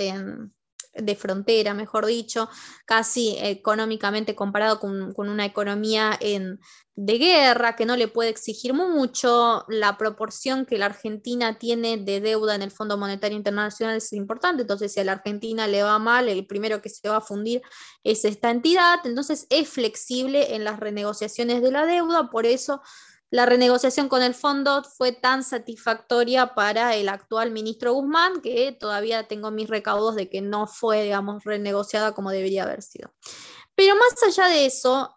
de 0.94 1.16
frontera, 1.16 1.74
mejor 1.74 2.06
dicho, 2.06 2.48
casi 2.84 3.36
económicamente 3.38 4.34
comparado 4.34 4.80
con, 4.80 5.14
una 5.16 5.44
economía 5.44 6.16
en, 6.20 6.58
de 6.96 7.18
guerra, 7.18 7.76
que 7.76 7.86
no 7.86 7.96
le 7.96 8.08
puede 8.08 8.30
exigir 8.30 8.74
mucho, 8.74 9.64
la 9.68 9.96
proporción 9.96 10.66
que 10.66 10.78
la 10.78 10.86
Argentina 10.86 11.58
tiene 11.58 11.98
de 11.98 12.20
deuda 12.20 12.54
en 12.54 12.62
el 12.62 12.70
Fondo 12.70 12.96
Monetario 12.96 13.36
Internacional 13.36 13.96
es 13.96 14.12
importante, 14.12 14.62
entonces 14.62 14.92
si 14.92 15.00
a 15.00 15.04
la 15.04 15.12
Argentina 15.12 15.66
le 15.66 15.82
va 15.82 15.98
mal, 15.98 16.28
el 16.28 16.46
primero 16.46 16.82
que 16.82 16.88
se 16.88 17.08
va 17.08 17.18
a 17.18 17.20
fundir 17.20 17.62
es 18.02 18.24
esta 18.24 18.50
entidad, 18.50 18.98
entonces 19.04 19.46
es 19.50 19.68
flexible 19.68 20.54
en 20.54 20.64
las 20.64 20.80
renegociaciones 20.80 21.62
de 21.62 21.70
la 21.70 21.86
deuda, 21.86 22.30
por 22.30 22.46
eso 22.46 22.82
la 23.30 23.46
renegociación 23.46 24.08
con 24.08 24.22
el 24.22 24.34
fondo 24.34 24.82
fue 24.82 25.12
tan 25.12 25.44
satisfactoria 25.44 26.54
para 26.54 26.94
el 26.96 27.08
actual 27.08 27.50
ministro 27.50 27.92
Guzmán 27.92 28.40
que 28.40 28.72
todavía 28.72 29.28
tengo 29.28 29.50
mis 29.50 29.68
recaudos 29.68 30.16
de 30.16 30.30
que 30.30 30.40
no 30.40 30.66
fue, 30.66 31.02
digamos, 31.02 31.44
renegociada 31.44 32.12
como 32.12 32.30
debería 32.30 32.62
haber 32.62 32.82
sido. 32.82 33.12
Pero 33.74 33.94
más 33.94 34.20
allá 34.26 34.48
de 34.48 34.66
eso, 34.66 35.14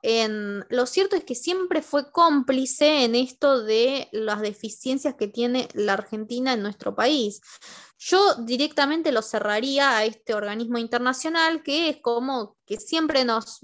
lo 0.70 0.86
cierto 0.86 1.16
es 1.16 1.24
que 1.24 1.34
siempre 1.34 1.82
fue 1.82 2.12
cómplice 2.12 3.06
en 3.06 3.16
esto 3.16 3.64
de 3.64 4.08
las 4.12 4.42
deficiencias 4.42 5.16
que 5.16 5.28
tiene 5.28 5.68
la 5.74 5.94
Argentina 5.94 6.54
en 6.54 6.62
nuestro 6.62 6.94
país. 6.94 7.42
Yo 8.04 8.34
directamente 8.34 9.12
lo 9.12 9.22
cerraría 9.22 9.96
a 9.96 10.06
este 10.06 10.34
organismo 10.34 10.80
internacional 10.80 11.62
que 11.62 11.90
es 11.90 11.98
como 12.02 12.58
que 12.66 12.78
siempre 12.78 13.24
nos, 13.24 13.62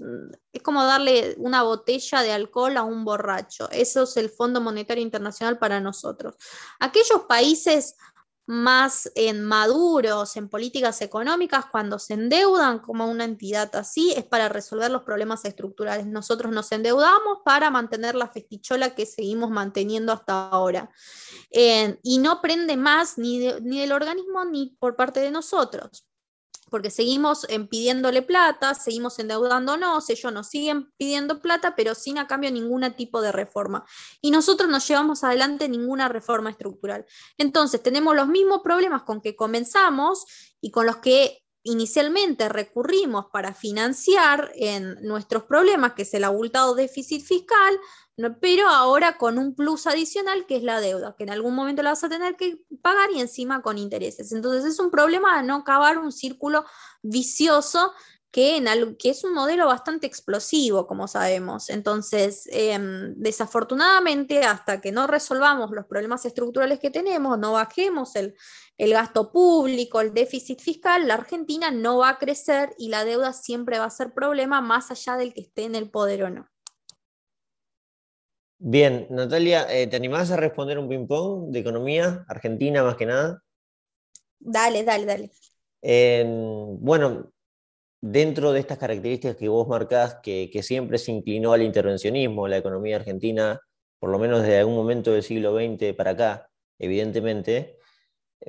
es 0.52 0.62
como 0.62 0.84
darle 0.84 1.34
una 1.38 1.64
botella 1.64 2.22
de 2.22 2.30
alcohol 2.30 2.76
a 2.76 2.84
un 2.84 3.04
borracho. 3.04 3.68
Eso 3.72 4.04
es 4.04 4.16
el 4.16 4.30
Fondo 4.30 4.60
Monetario 4.60 5.02
Internacional 5.02 5.58
para 5.58 5.80
nosotros. 5.80 6.36
Aquellos 6.78 7.22
países 7.28 7.96
más 8.48 9.12
en 9.14 9.44
maduros 9.44 10.34
en 10.38 10.48
políticas 10.48 11.02
económicas, 11.02 11.66
cuando 11.70 11.98
se 11.98 12.14
endeudan 12.14 12.78
como 12.78 13.06
una 13.06 13.24
entidad 13.24 13.76
así, 13.76 14.14
es 14.16 14.24
para 14.24 14.48
resolver 14.48 14.90
los 14.90 15.02
problemas 15.02 15.44
estructurales. 15.44 16.06
Nosotros 16.06 16.50
nos 16.50 16.72
endeudamos 16.72 17.40
para 17.44 17.70
mantener 17.70 18.14
la 18.14 18.28
festichola 18.28 18.94
que 18.94 19.04
seguimos 19.04 19.50
manteniendo 19.50 20.14
hasta 20.14 20.48
ahora. 20.48 20.90
Eh, 21.50 21.98
y 22.02 22.18
no 22.18 22.40
prende 22.40 22.78
más 22.78 23.18
ni, 23.18 23.52
ni 23.60 23.80
del 23.80 23.92
organismo 23.92 24.46
ni 24.46 24.74
por 24.80 24.96
parte 24.96 25.20
de 25.20 25.30
nosotros 25.30 26.07
porque 26.70 26.90
seguimos 26.90 27.46
pidiéndole 27.70 28.22
plata, 28.22 28.74
seguimos 28.74 29.18
endeudándonos, 29.18 30.08
ellos 30.10 30.32
nos 30.32 30.48
siguen 30.48 30.92
pidiendo 30.96 31.40
plata, 31.40 31.74
pero 31.76 31.94
sin 31.94 32.18
a 32.18 32.26
cambio 32.26 32.50
ningún 32.50 32.88
tipo 32.94 33.20
de 33.20 33.32
reforma. 33.32 33.84
Y 34.20 34.30
nosotros 34.30 34.68
no 34.68 34.78
llevamos 34.78 35.24
adelante 35.24 35.68
ninguna 35.68 36.08
reforma 36.08 36.50
estructural. 36.50 37.06
Entonces, 37.36 37.82
tenemos 37.82 38.14
los 38.14 38.28
mismos 38.28 38.60
problemas 38.62 39.02
con 39.02 39.20
que 39.20 39.36
comenzamos 39.36 40.24
y 40.60 40.70
con 40.70 40.86
los 40.86 40.96
que 40.98 41.42
inicialmente 41.62 42.48
recurrimos 42.48 43.26
para 43.32 43.52
financiar 43.52 44.52
en 44.54 44.94
nuestros 45.02 45.44
problemas, 45.44 45.92
que 45.92 46.02
es 46.02 46.14
el 46.14 46.24
abultado 46.24 46.74
déficit 46.74 47.22
fiscal, 47.22 47.78
pero 48.40 48.68
ahora 48.68 49.16
con 49.16 49.38
un 49.38 49.54
plus 49.54 49.86
adicional 49.86 50.44
que 50.46 50.56
es 50.56 50.62
la 50.64 50.80
deuda, 50.80 51.14
que 51.16 51.24
en 51.24 51.30
algún 51.30 51.54
momento 51.54 51.82
la 51.82 51.90
vas 51.90 52.02
a 52.02 52.08
tener 52.08 52.36
que 52.36 52.60
pagar 52.82 53.10
y 53.12 53.20
encima 53.20 53.62
con 53.62 53.78
intereses. 53.78 54.32
Entonces 54.32 54.64
es 54.64 54.80
un 54.80 54.90
problema 54.90 55.40
de 55.40 55.46
no 55.46 55.56
acabar 55.56 55.98
un 55.98 56.10
círculo 56.10 56.64
vicioso 57.02 57.92
que, 58.30 58.56
en 58.56 58.96
que 58.96 59.10
es 59.10 59.24
un 59.24 59.32
modelo 59.32 59.66
bastante 59.66 60.06
explosivo, 60.06 60.86
como 60.86 61.08
sabemos. 61.08 61.70
Entonces, 61.70 62.48
em, 62.52 63.14
desafortunadamente, 63.16 64.44
hasta 64.44 64.80
que 64.80 64.92
no 64.92 65.06
resolvamos 65.06 65.70
los 65.70 65.86
problemas 65.86 66.24
estructurales 66.26 66.80
que 66.80 66.90
tenemos, 66.90 67.38
no 67.38 67.52
bajemos 67.52 68.16
el, 68.16 68.34
el 68.76 68.92
gasto 68.92 69.32
público, 69.32 70.00
el 70.00 70.12
déficit 70.12 70.60
fiscal, 70.60 71.06
la 71.06 71.14
Argentina 71.14 71.70
no 71.70 71.98
va 71.98 72.10
a 72.10 72.18
crecer 72.18 72.74
y 72.78 72.88
la 72.88 73.04
deuda 73.04 73.32
siempre 73.32 73.78
va 73.78 73.86
a 73.86 73.90
ser 73.90 74.12
problema 74.12 74.60
más 74.60 74.90
allá 74.90 75.16
del 75.16 75.32
que 75.32 75.42
esté 75.42 75.64
en 75.64 75.74
el 75.74 75.90
poder 75.90 76.24
o 76.24 76.30
no. 76.30 76.48
Bien, 78.60 79.06
Natalia, 79.10 79.66
eh, 79.70 79.86
¿te 79.86 79.94
animás 79.94 80.32
a 80.32 80.36
responder 80.36 80.80
un 80.80 80.88
ping-pong 80.88 81.52
de 81.52 81.60
economía 81.60 82.24
argentina 82.28 82.82
más 82.82 82.96
que 82.96 83.06
nada? 83.06 83.40
Dale, 84.40 84.82
dale, 84.82 85.04
dale. 85.06 85.30
bueno, 86.80 87.32
dentro 88.00 88.52
de 88.52 88.60
estas 88.60 88.78
características 88.78 89.36
que 89.36 89.48
vos 89.48 89.68
marcás, 89.68 90.18
que, 90.22 90.50
siempre 90.62 90.98
se 90.98 91.12
inclinó 91.12 91.52
al 91.52 91.62
intervencionismo, 91.62 92.48
la 92.48 92.56
economía 92.56 92.96
argentina, 92.96 93.60
por 94.00 94.10
lo 94.10 94.18
menos 94.18 94.42
desde 94.42 94.58
algún 94.58 94.74
momento 94.74 95.12
del 95.12 95.22
siglo 95.22 95.54
XX 95.56 95.94
para 95.94 96.12
acá, 96.12 96.50
evidentemente, 96.80 97.78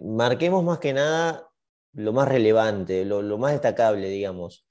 marquemos 0.02 0.63
más 0.63 0.80
que 0.80 0.93
nada 0.93 1.50
lo 1.93 2.13
más 2.13 2.28
relevante, 2.28 3.06
lo, 3.06 3.22
lo 3.22 3.38
más 3.38 3.54
destacable, 3.54 4.10
digamos. 4.10 4.65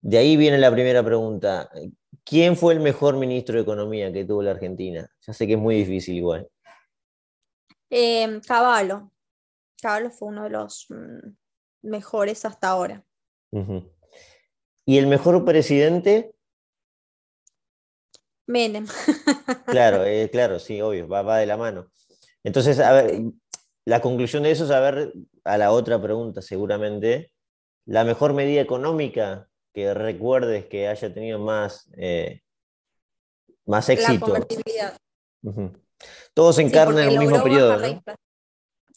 De 0.00 0.18
ahí 0.18 0.36
viene 0.36 0.58
la 0.58 0.70
primera 0.70 1.04
pregunta. 1.04 1.70
¿Quién 2.26 2.56
fue 2.56 2.74
el 2.74 2.80
mejor 2.80 3.16
ministro 3.16 3.54
de 3.54 3.62
Economía 3.62 4.12
que 4.12 4.24
tuvo 4.24 4.42
la 4.42 4.50
Argentina? 4.50 5.08
Ya 5.24 5.32
sé 5.32 5.46
que 5.46 5.52
es 5.52 5.58
muy 5.58 5.76
difícil 5.76 6.16
igual. 6.16 6.48
Eh, 7.88 8.40
Caballo. 8.44 9.12
Caballo 9.80 10.10
fue 10.10 10.28
uno 10.28 10.42
de 10.42 10.50
los 10.50 10.86
mm, 10.88 11.28
mejores 11.82 12.44
hasta 12.44 12.68
ahora. 12.68 13.04
¿Y 14.84 14.98
el 14.98 15.06
mejor 15.06 15.44
presidente? 15.44 16.34
Menem. 18.48 18.86
claro, 19.66 20.04
eh, 20.04 20.28
claro, 20.28 20.58
sí, 20.58 20.80
obvio, 20.80 21.06
va, 21.06 21.22
va 21.22 21.38
de 21.38 21.46
la 21.46 21.56
mano. 21.56 21.92
Entonces, 22.42 22.80
a 22.80 22.92
ver, 22.92 23.22
la 23.84 24.00
conclusión 24.00 24.42
de 24.42 24.50
eso 24.50 24.64
es 24.64 24.72
a 24.72 24.80
ver 24.80 25.12
a 25.44 25.58
la 25.58 25.70
otra 25.70 26.02
pregunta, 26.02 26.42
seguramente. 26.42 27.30
¿La 27.84 28.02
mejor 28.02 28.34
medida 28.34 28.60
económica 28.60 29.48
que 29.76 29.92
recuerdes 29.92 30.64
que 30.64 30.88
haya 30.88 31.12
tenido 31.12 31.38
más, 31.38 31.86
eh, 31.98 32.40
más 33.66 33.86
éxito. 33.90 34.32
Todos 36.32 36.58
encarnan 36.60 37.10
en 37.10 37.12
un 37.12 37.18
mismo 37.18 37.42
periodo. 37.42 37.78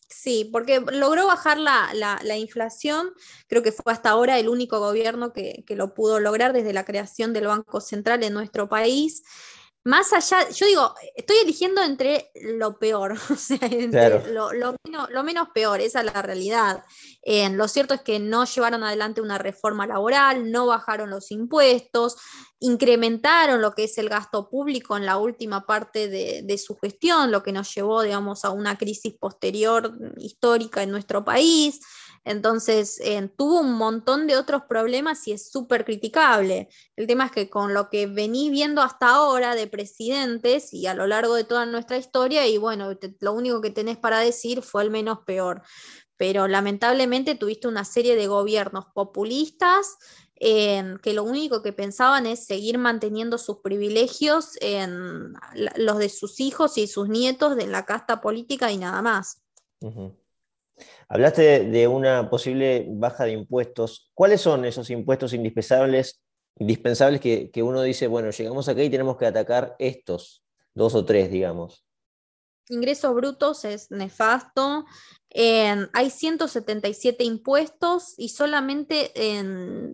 Sí, 0.07 0.49
porque 0.53 0.79
logró 0.79 1.27
bajar 1.27 1.57
la, 1.57 2.37
inflación, 2.37 3.11
creo 3.47 3.61
que 3.61 3.73
fue 3.73 3.91
hasta 3.91 4.11
ahora 4.11 4.39
el 4.39 4.47
único 4.47 4.79
gobierno 4.79 5.33
que, 5.33 5.65
que, 5.67 5.75
lo 5.75 5.93
pudo 5.93 6.21
lograr 6.21 6.53
desde 6.53 6.71
la 6.71 6.85
creación 6.85 7.33
del 7.33 7.47
Banco 7.47 7.81
Central 7.81 8.23
en 8.23 8.33
nuestro 8.33 8.69
país 8.69 9.23
más 9.89 10.13
allá, 10.13 10.47
yo 10.51 10.67
digo, 10.67 10.93
estoy 11.15 11.37
eligiendo 11.37 11.81
entre 11.81 12.31
lo 12.35 12.77
peor, 12.77 13.13
o 13.31 13.35
sea, 13.35 13.57
entre 13.61 14.31
lo, 14.31 15.23
menos, 15.23 15.47
peor, 15.51 15.81
esa 15.81 16.01
es 16.01 16.05
la 16.05 16.21
realidad. 16.21 16.83
lo 17.25 17.67
cierto 17.67 17.95
es 17.95 18.01
que 18.01 18.19
no 18.19 18.45
llevaron 18.45 18.83
adelante 18.83 19.19
una 19.19 19.39
reforma 19.39 19.87
laboral, 19.87 20.51
no 20.51 20.67
bajaron 20.67 21.09
los 21.09 21.31
impuestos, 21.31 22.17
incrementaron 22.59 23.61
lo 23.61 23.71
que 23.71 23.85
es 23.85 23.97
el 23.97 24.09
gasto 24.09 24.47
público 24.47 24.95
en 24.95 25.07
la 25.07 25.17
última 25.17 25.65
parte 25.65 26.07
de, 26.07 26.43
de 26.43 26.57
su 26.59 26.77
gestión, 26.77 27.31
lo 27.31 27.41
que 27.41 27.51
nos 27.51 27.73
llevó, 27.73 28.03
digamos, 28.03 28.45
a 28.45 28.51
una 28.51 28.77
crisis 28.77 29.15
posterior 29.19 29.91
histórica 30.17 30.83
en 30.83 30.91
nuestro 30.91 31.25
país. 31.25 31.79
Entonces, 32.29 32.99
eh, 33.03 33.27
tuvo 33.35 33.61
un 33.61 33.73
montón 33.73 34.27
de 34.27 34.37
otros 34.37 34.61
problemas 34.69 35.27
y 35.27 35.31
es 35.31 35.49
súper 35.49 35.83
criticable. 35.83 36.69
El 36.95 37.07
tema 37.07 37.25
es 37.25 37.31
que 37.31 37.49
con 37.49 37.73
lo 37.73 37.89
que 37.89 38.05
vení 38.05 38.51
viendo 38.51 38.83
hasta 38.83 39.09
ahora 39.09 39.55
de 39.55 39.65
presidentes 39.65 40.71
y 40.71 40.85
a 40.85 40.93
lo 40.93 41.07
largo 41.07 41.33
de 41.33 41.43
toda 41.43 41.65
nuestra 41.65 41.97
historia, 41.97 42.45
y 42.45 42.59
bueno, 42.59 42.95
lo 43.19 43.33
único 43.33 43.61
que 43.61 43.71
tenés 43.71 43.97
para 43.97 44.19
decir 44.19 44.61
fue 44.61 44.83
el 44.83 44.91
menos 44.91 45.21
peor. 45.25 45.63
Pero 46.17 46.47
lamentablemente 46.47 47.33
tuviste 47.33 47.67
una 47.67 47.83
serie 47.83 48.15
de 48.15 48.27
gobiernos 48.27 48.85
populistas 48.93 49.97
que 50.39 51.13
lo 51.15 51.23
único 51.23 51.63
que 51.63 51.73
pensaban 51.73 52.27
es 52.27 52.45
seguir 52.45 52.77
manteniendo 52.77 53.39
sus 53.39 53.57
privilegios 53.57 54.51
en 54.61 55.33
los 55.77 55.97
de 55.97 56.09
sus 56.09 56.39
hijos 56.39 56.77
y 56.77 56.85
sus 56.85 57.09
nietos 57.09 57.55
de 57.55 57.65
la 57.65 57.85
casta 57.85 58.21
política 58.21 58.71
y 58.71 58.77
nada 58.77 59.01
más. 59.01 59.41
Hablaste 61.07 61.65
de 61.65 61.87
una 61.87 62.29
posible 62.29 62.85
baja 62.89 63.25
de 63.25 63.31
impuestos. 63.31 64.11
¿Cuáles 64.13 64.41
son 64.41 64.65
esos 64.65 64.89
impuestos 64.89 65.33
indispensables, 65.33 66.21
indispensables 66.57 67.21
que, 67.21 67.63
uno 67.63 67.81
dice, 67.81 68.07
bueno, 68.07 68.29
llegamos 68.29 68.69
acá 68.69 68.83
y 68.83 68.89
tenemos 68.89 69.17
que 69.17 69.25
atacar 69.25 69.75
estos, 69.79 70.43
dos 70.73 70.95
o 70.95 71.05
tres, 71.05 71.31
digamos? 71.31 71.85
Ingresos 72.71 73.15
brutos 73.15 73.65
es 73.65 73.89
nefasto. 73.89 74.85
hay 75.33 76.09
177 76.11 77.23
impuestos 77.23 78.13
y 78.17 78.29
solamente 78.29 79.11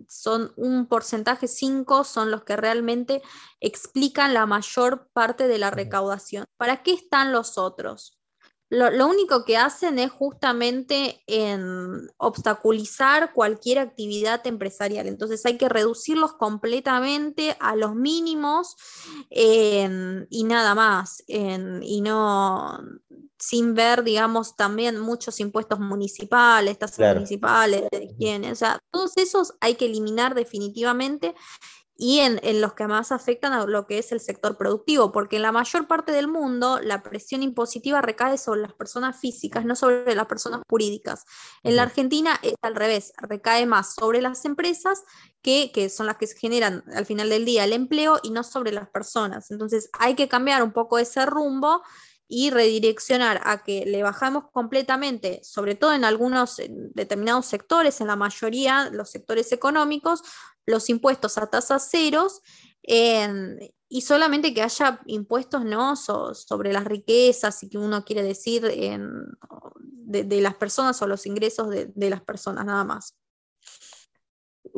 son 0.08 0.52
un 0.56 0.86
porcentaje, 0.86 1.48
5 1.48 2.04
son 2.04 2.30
los 2.30 2.44
que 2.44 2.56
realmente 2.56 3.22
explican 3.60 4.34
la 4.34 4.44
mayor 4.44 5.08
parte 5.14 5.48
de 5.48 5.58
la 5.58 5.70
recaudación. 5.70 6.44
¿Para 6.58 6.82
qué 6.82 6.92
están 6.92 7.32
los 7.32 7.56
otros? 7.56 8.18
Lo, 8.68 9.06
único 9.06 9.44
que 9.44 9.56
hacen 9.56 9.98
es 9.98 10.10
justamente 10.10 11.22
en 11.26 12.10
obstaculizar 12.16 13.32
cualquier 13.32 13.78
actividad 13.78 14.44
empresarial. 14.46 15.06
Entonces 15.06 15.46
hay 15.46 15.56
que 15.56 15.68
reducirlos 15.68 16.32
completamente 16.32 17.56
a 17.60 17.76
los 17.76 17.94
mínimos 17.94 18.76
y 19.30 20.44
nada 20.44 20.74
más. 20.74 21.22
y 21.28 22.00
no, 22.00 22.78
sin 23.38 23.74
ver, 23.74 24.02
digamos, 24.02 24.56
también 24.56 24.98
muchos 24.98 25.40
impuestos 25.40 25.78
municipales, 25.78 26.78
tasas 26.78 27.14
municipales, 27.14 27.84
de 27.90 28.14
quiénes, 28.18 28.52
o 28.52 28.56
sea, 28.56 28.78
todos 28.90 29.16
esos 29.16 29.54
hay 29.60 29.74
que 29.74 29.86
eliminar 29.86 30.34
definitivamente 30.34 31.34
y 31.98 32.20
en, 32.20 32.60
los 32.60 32.74
que 32.74 32.86
más 32.86 33.10
afectan 33.10 33.52
a 33.52 33.64
lo 33.64 33.86
que 33.86 33.98
es 33.98 34.12
el 34.12 34.20
sector 34.20 34.58
productivo, 34.58 35.12
porque 35.12 35.36
en 35.36 35.42
la 35.42 35.52
mayor 35.52 35.86
parte 35.86 36.12
del 36.12 36.28
mundo 36.28 36.78
la 36.82 37.02
presión 37.02 37.42
impositiva 37.42 38.02
recae 38.02 38.36
sobre 38.36 38.60
las 38.60 38.74
personas 38.74 39.18
físicas, 39.18 39.64
no 39.64 39.74
sobre 39.74 40.14
las 40.14 40.26
personas 40.26 40.60
jurídicas. 40.68 41.24
En 41.62 41.76
la 41.76 41.82
Argentina 41.82 42.38
es 42.42 42.54
al 42.60 42.74
revés, 42.74 43.12
recae 43.18 43.64
más 43.64 43.94
sobre 43.94 44.20
las 44.20 44.44
empresas 44.44 45.04
que, 45.40 45.70
que 45.72 45.88
son 45.88 46.06
las 46.06 46.18
que 46.18 46.26
generan 46.26 46.84
al 46.94 47.06
final 47.06 47.30
del 47.30 47.44
día 47.46 47.64
el 47.64 47.72
empleo 47.72 48.20
y 48.22 48.30
no 48.30 48.42
sobre 48.42 48.72
las 48.72 48.88
personas. 48.90 49.50
Entonces 49.50 49.88
hay 49.98 50.14
que 50.14 50.28
cambiar 50.28 50.62
un 50.62 50.72
poco 50.72 50.98
ese 50.98 51.24
rumbo 51.24 51.82
y 52.28 52.50
redireccionar 52.50 53.40
a 53.44 53.62
que 53.62 53.86
le 53.86 54.02
bajamos 54.02 54.44
completamente, 54.50 55.40
sobre 55.44 55.76
todo 55.76 55.92
en 55.92 56.04
algunos 56.04 56.60
determinados 56.68 57.46
sectores, 57.46 58.00
en 58.00 58.08
la 58.08 58.16
mayoría, 58.16 58.90
los 58.90 59.10
sectores 59.10 59.52
económicos, 59.52 60.22
los 60.66 60.90
impuestos 60.90 61.38
a 61.38 61.46
tasas 61.46 61.88
ceros 61.90 62.42
y 63.88 64.00
solamente 64.00 64.52
que 64.52 64.62
haya 64.62 65.00
impuestos 65.06 65.64
¿no? 65.64 65.96
sobre 65.96 66.72
las 66.72 66.84
riquezas 66.84 67.62
y 67.62 67.68
que 67.68 67.78
uno 67.78 68.04
quiere 68.04 68.22
decir 68.22 68.62
de, 68.62 70.40
las 70.40 70.54
personas 70.54 71.00
o 71.02 71.06
los 71.06 71.26
ingresos 71.26 71.70
de, 71.70 71.86
de 71.94 72.10
las 72.10 72.22
personas, 72.22 72.64
nada 72.64 72.84
más. 72.84 73.16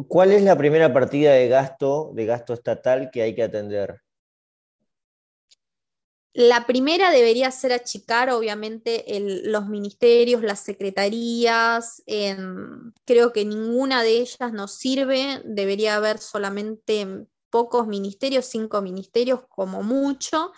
¿Cuál 0.06 0.32
es 0.32 0.42
la 0.42 0.56
primera 0.56 0.92
partida 0.92 1.32
de 1.32 1.48
gasto, 1.48 2.12
de 2.14 2.26
gasto 2.26 2.52
estatal 2.52 3.10
que 3.10 3.22
hay 3.22 3.34
que 3.34 3.42
atender? 3.42 4.02
La 6.38 6.66
primera 6.66 7.10
debería 7.10 7.50
ser 7.50 7.72
achicar, 7.72 8.30
obviamente, 8.30 9.04
los 9.42 9.66
ministerios, 9.66 10.40
las 10.44 10.60
secretarías. 10.60 12.00
creo 13.04 13.32
que 13.32 13.44
ninguna 13.44 14.04
de 14.04 14.20
ellas 14.20 14.52
nos 14.52 14.70
sirve. 14.74 15.42
Debería 15.44 15.96
haber 15.96 16.18
solamente 16.18 17.26
pocos 17.50 17.88
ministerios, 17.88 18.44
cinco 18.44 18.80
ministerios 18.82 19.40
como 19.48 19.82
mucho. 19.82 20.52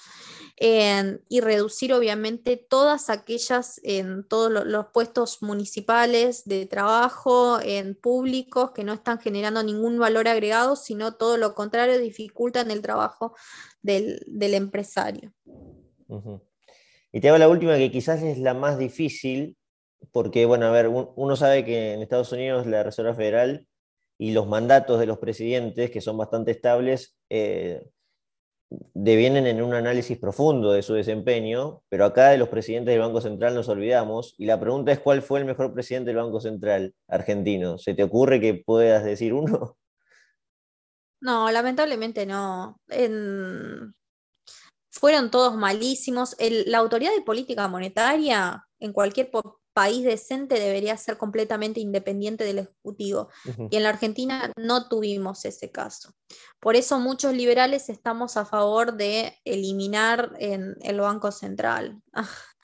Y 0.62 1.40
reducir 1.40 1.94
obviamente 1.94 2.58
todas 2.58 3.08
aquellas, 3.08 3.80
en 3.82 4.28
todos 4.28 4.66
los 4.66 4.86
puestos 4.88 5.42
municipales 5.42 6.44
de 6.44 6.66
trabajo, 6.66 7.58
en 7.62 7.94
públicos 7.94 8.72
que 8.72 8.84
no 8.84 8.92
están 8.92 9.18
generando 9.20 9.62
ningún 9.62 9.98
valor 9.98 10.28
agregado, 10.28 10.76
sino 10.76 11.14
todo 11.14 11.38
lo 11.38 11.54
contrario, 11.54 11.98
dificultan 11.98 12.70
el 12.70 12.82
trabajo 12.82 13.34
del, 13.80 14.20
empresario. 14.28 15.32
Y 17.10 17.20
te 17.20 17.30
hago 17.30 17.38
la 17.38 17.48
última 17.48 17.78
que 17.78 17.90
quizás 17.90 18.22
es 18.22 18.36
la 18.36 18.52
más 18.52 18.76
difícil, 18.76 19.56
porque, 20.12 20.44
bueno, 20.44 20.66
a 20.66 20.72
ver, 20.72 20.88
uno 20.88 21.36
sabe 21.36 21.64
que 21.64 21.94
en 21.94 22.02
Estados 22.02 22.32
Unidos 22.32 22.66
la 22.66 22.82
Reserva 22.82 23.14
Federal 23.14 23.66
y 24.18 24.32
los 24.32 24.46
mandatos 24.46 25.00
de 25.00 25.06
los 25.06 25.16
presidentes, 25.16 25.90
que 25.90 26.02
son 26.02 26.18
bastante 26.18 26.50
estables, 26.50 27.16
eh, 27.30 27.82
devienen 28.94 29.46
en 29.46 29.62
un 29.62 29.74
análisis 29.74 30.16
profundo 30.18 30.72
de 30.72 30.82
su 30.82 30.94
desempeño, 30.94 31.82
pero 31.88 32.04
acá 32.04 32.28
de 32.28 32.38
los 32.38 32.48
presidentes 32.48 32.92
del 32.92 33.00
Banco 33.00 33.20
Central 33.20 33.54
nos 33.54 33.68
olvidamos, 33.68 34.34
y 34.38 34.46
la 34.46 34.60
pregunta 34.60 34.92
es 34.92 35.00
cuál 35.00 35.22
fue 35.22 35.40
el 35.40 35.44
mejor 35.44 35.74
presidente 35.74 36.10
del 36.10 36.18
Banco 36.18 36.40
Central 36.40 36.94
argentino. 37.08 37.78
¿Se 37.78 37.94
te 37.94 38.04
ocurre 38.04 38.40
que 38.40 38.54
puedas 38.54 39.04
decir 39.04 39.34
uno? 39.34 39.76
No, 41.20 41.50
lamentablemente 41.50 42.24
no. 42.24 42.80
Fueron 44.90 45.30
todos 45.30 45.54
malísimos. 45.54 46.34
la 46.38 46.78
autoridad 46.78 47.12
de 47.12 47.22
política 47.22 47.68
monetaria 47.68 48.66
en 48.78 48.92
cualquier 48.92 49.30
país 49.80 50.04
decente 50.04 50.60
debería 50.60 50.94
ser 50.98 51.16
completamente 51.16 51.80
independiente 51.80 52.44
del 52.44 52.58
Ejecutivo. 52.58 53.30
Y 53.70 53.76
en 53.78 53.82
la 53.82 53.88
Argentina 53.88 54.52
no 54.58 54.88
tuvimos 54.88 55.46
ese 55.46 55.70
caso. 55.70 56.12
Por 56.60 56.76
eso 56.76 56.98
muchos 56.98 57.32
liberales 57.32 57.88
estamos 57.88 58.36
a 58.36 58.44
favor 58.44 58.98
de 58.98 59.40
eliminar 59.46 60.36
en 60.38 60.76
el 60.82 61.00
Banco 61.00 61.32
Central. 61.32 62.02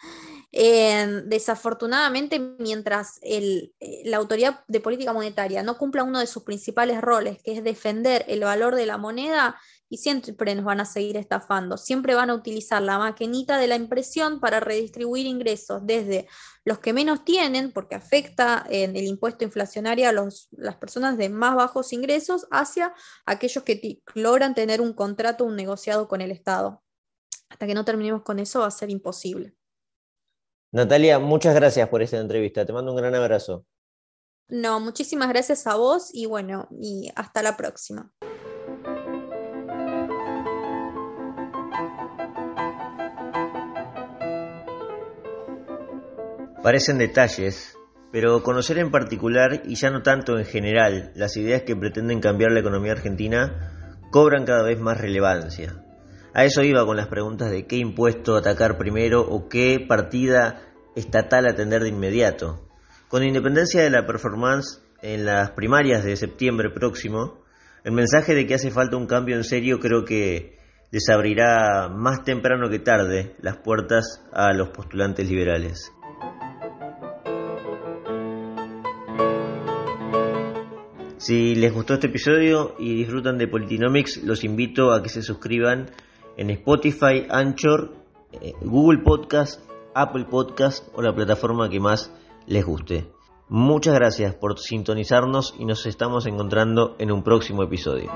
desafortunadamente, 0.53 2.39
mientras 2.39 3.19
eh, 3.23 3.71
la 4.05 4.19
autoridad 4.19 4.65
de 4.69 4.81
política 4.81 5.15
monetaria 5.15 5.63
no 5.63 5.79
cumpla 5.79 6.05
uno 6.05 6.21
de 6.21 6.27
sus 6.27 6.43
principales 6.43 7.01
roles, 7.01 7.43
que 7.43 7.53
es 7.57 7.65
defender 7.65 8.27
el 8.29 8.41
valor 8.41 8.75
de 8.75 8.85
la 8.85 8.99
moneda, 8.99 9.59
y 9.89 9.99
siempre 9.99 10.55
nos 10.55 10.65
van 10.65 10.81
a 10.81 10.85
seguir 10.85 11.17
estafando, 11.17 11.77
siempre 11.77 12.15
van 12.15 12.31
a 12.31 12.35
utilizar 12.35 12.83
la 12.83 12.99
maquinita 12.99 13.59
de 13.59 13.69
la 13.69 13.77
impresión 13.77 14.41
para 14.41 14.61
redistribuir 14.61 15.27
ingresos 15.27 15.83
desde 15.85 16.27
los 16.65 16.81
que 16.81 16.93
menos 16.93 17.25
tienen, 17.25 17.73
porque 17.73 17.95
afecta 17.95 18.67
en 18.69 18.97
el 18.97 19.07
impuesto 19.07 19.45
inflacionario 19.45 20.09
a 20.09 20.13
las 20.13 20.77
personas 20.77 21.17
de 21.17 21.29
más 21.29 21.55
bajos 21.55 21.93
ingresos, 21.93 22.47
hacia 22.51 22.93
aquellos 23.25 23.63
que 23.63 24.03
logran 24.15 24.55
tener 24.55 24.81
un 24.81 24.93
contrato, 24.93 25.45
un 25.45 25.55
negociado 25.55 26.09
con 26.09 26.21
el 26.21 26.33
Estado. 26.33 26.83
Hasta 27.49 27.67
que 27.67 27.75
no 27.75 27.85
terminemos 27.85 28.23
con 28.23 28.41
eso 28.41 28.61
va 28.61 28.67
a 28.67 28.73
ser 28.73 28.91
imposible. 28.91 29.55
Natalia, 30.73 31.21
muchas 31.21 31.55
gracias 31.55 31.89
por 31.89 32.03
esta 32.03 32.19
entrevista. 32.19 32.67
Te 32.67 32.73
mando 32.73 32.91
un 32.91 32.97
gran 32.97 33.15
abrazo. 33.15 33.65
No, 34.49 34.81
muchísimas 34.81 35.29
gracias 35.29 35.67
a 35.67 35.77
vos 35.77 36.11
y 36.13 36.27
bueno, 36.27 36.69
y 36.81 37.11
hasta 37.15 37.43
la 37.43 37.57
próxima. 37.57 38.13
Parecen 46.63 46.99
detalles, 46.99 47.77
pero 48.13 48.43
conocer 48.43 48.79
en 48.79 48.91
particular 48.91 49.63
y 49.65 49.75
ya 49.75 49.91
no 49.91 50.03
tanto 50.03 50.39
en 50.39 50.45
general 50.45 51.13
las 51.15 51.37
ideas 51.37 51.63
que 51.63 51.77
pretenden 51.77 52.21
cambiar 52.21 52.53
la 52.53 52.61
economía 52.61 52.93
argentina 52.93 53.99
cobran 54.11 54.45
cada 54.45 54.63
vez 54.63 54.81
más 54.81 54.99
relevancia. 54.99 55.83
A 56.33 56.45
eso 56.45 56.63
iba 56.63 56.85
con 56.85 56.97
las 56.97 57.09
preguntas 57.09 57.51
de 57.51 57.67
qué 57.67 57.77
impuesto 57.77 58.37
atacar 58.37 58.79
primero 58.79 59.21
o 59.23 59.49
qué 59.49 59.85
partida 59.87 60.63
estatal 60.95 61.47
atender 61.47 61.83
de 61.83 61.89
inmediato. 61.89 62.69
Con 63.09 63.23
independencia 63.23 63.83
de 63.83 63.91
la 63.91 64.07
performance 64.07 64.83
en 65.03 65.25
las 65.25 65.51
primarias 65.53 66.05
de 66.05 66.17
septiembre 66.17 66.71
próximo, 66.71 67.45
el 67.85 67.93
mensaje 67.93 68.35
de 68.35 68.47
que 68.47 68.55
hace 68.55 68.71
falta 68.71 68.97
un 68.97 69.07
cambio 69.07 69.37
en 69.37 69.45
serio 69.45 69.79
creo 69.79 70.05
que 70.05 70.59
les 70.91 71.09
abrirá 71.09 71.89
más 71.89 72.25
temprano 72.25 72.69
que 72.69 72.79
tarde 72.79 73.37
las 73.41 73.59
puertas 73.59 74.25
a 74.33 74.53
los 74.53 74.71
postulantes 74.71 75.29
liberales. 75.29 75.93
Si 81.27 81.57
les 81.57 81.75
gustó 81.75 81.95
este 81.95 82.07
episodio 82.07 82.77
y 82.79 82.95
disfrutan 82.95 83.37
de 83.37 83.49
Politinomics, 83.49 84.23
los 84.23 84.45
invito 84.45 84.93
a 84.93 85.03
que 85.03 85.09
se 85.09 85.23
suscriban 85.23 85.91
en 86.37 86.51
Spotify, 86.51 87.27
Anchor, 87.29 87.95
eh, 88.41 88.53
Google 88.61 89.01
Podcast, 89.03 89.61
Apple 89.93 90.27
Podcast 90.31 90.87
o 90.95 91.03
la 91.03 91.13
plataforma 91.13 91.69
que 91.69 91.81
más 91.81 92.13
les 92.47 92.65
guste. 92.65 93.11
Muchas 93.49 93.95
gracias 93.97 94.37
por 94.37 94.57
sintonizarnos 94.61 95.57
y 95.59 95.65
nos 95.65 95.85
estamos 95.87 96.27
encontrando 96.27 96.95
en 97.01 97.11
un 97.11 97.25
próximo 97.25 97.65
episodio. 97.65 98.09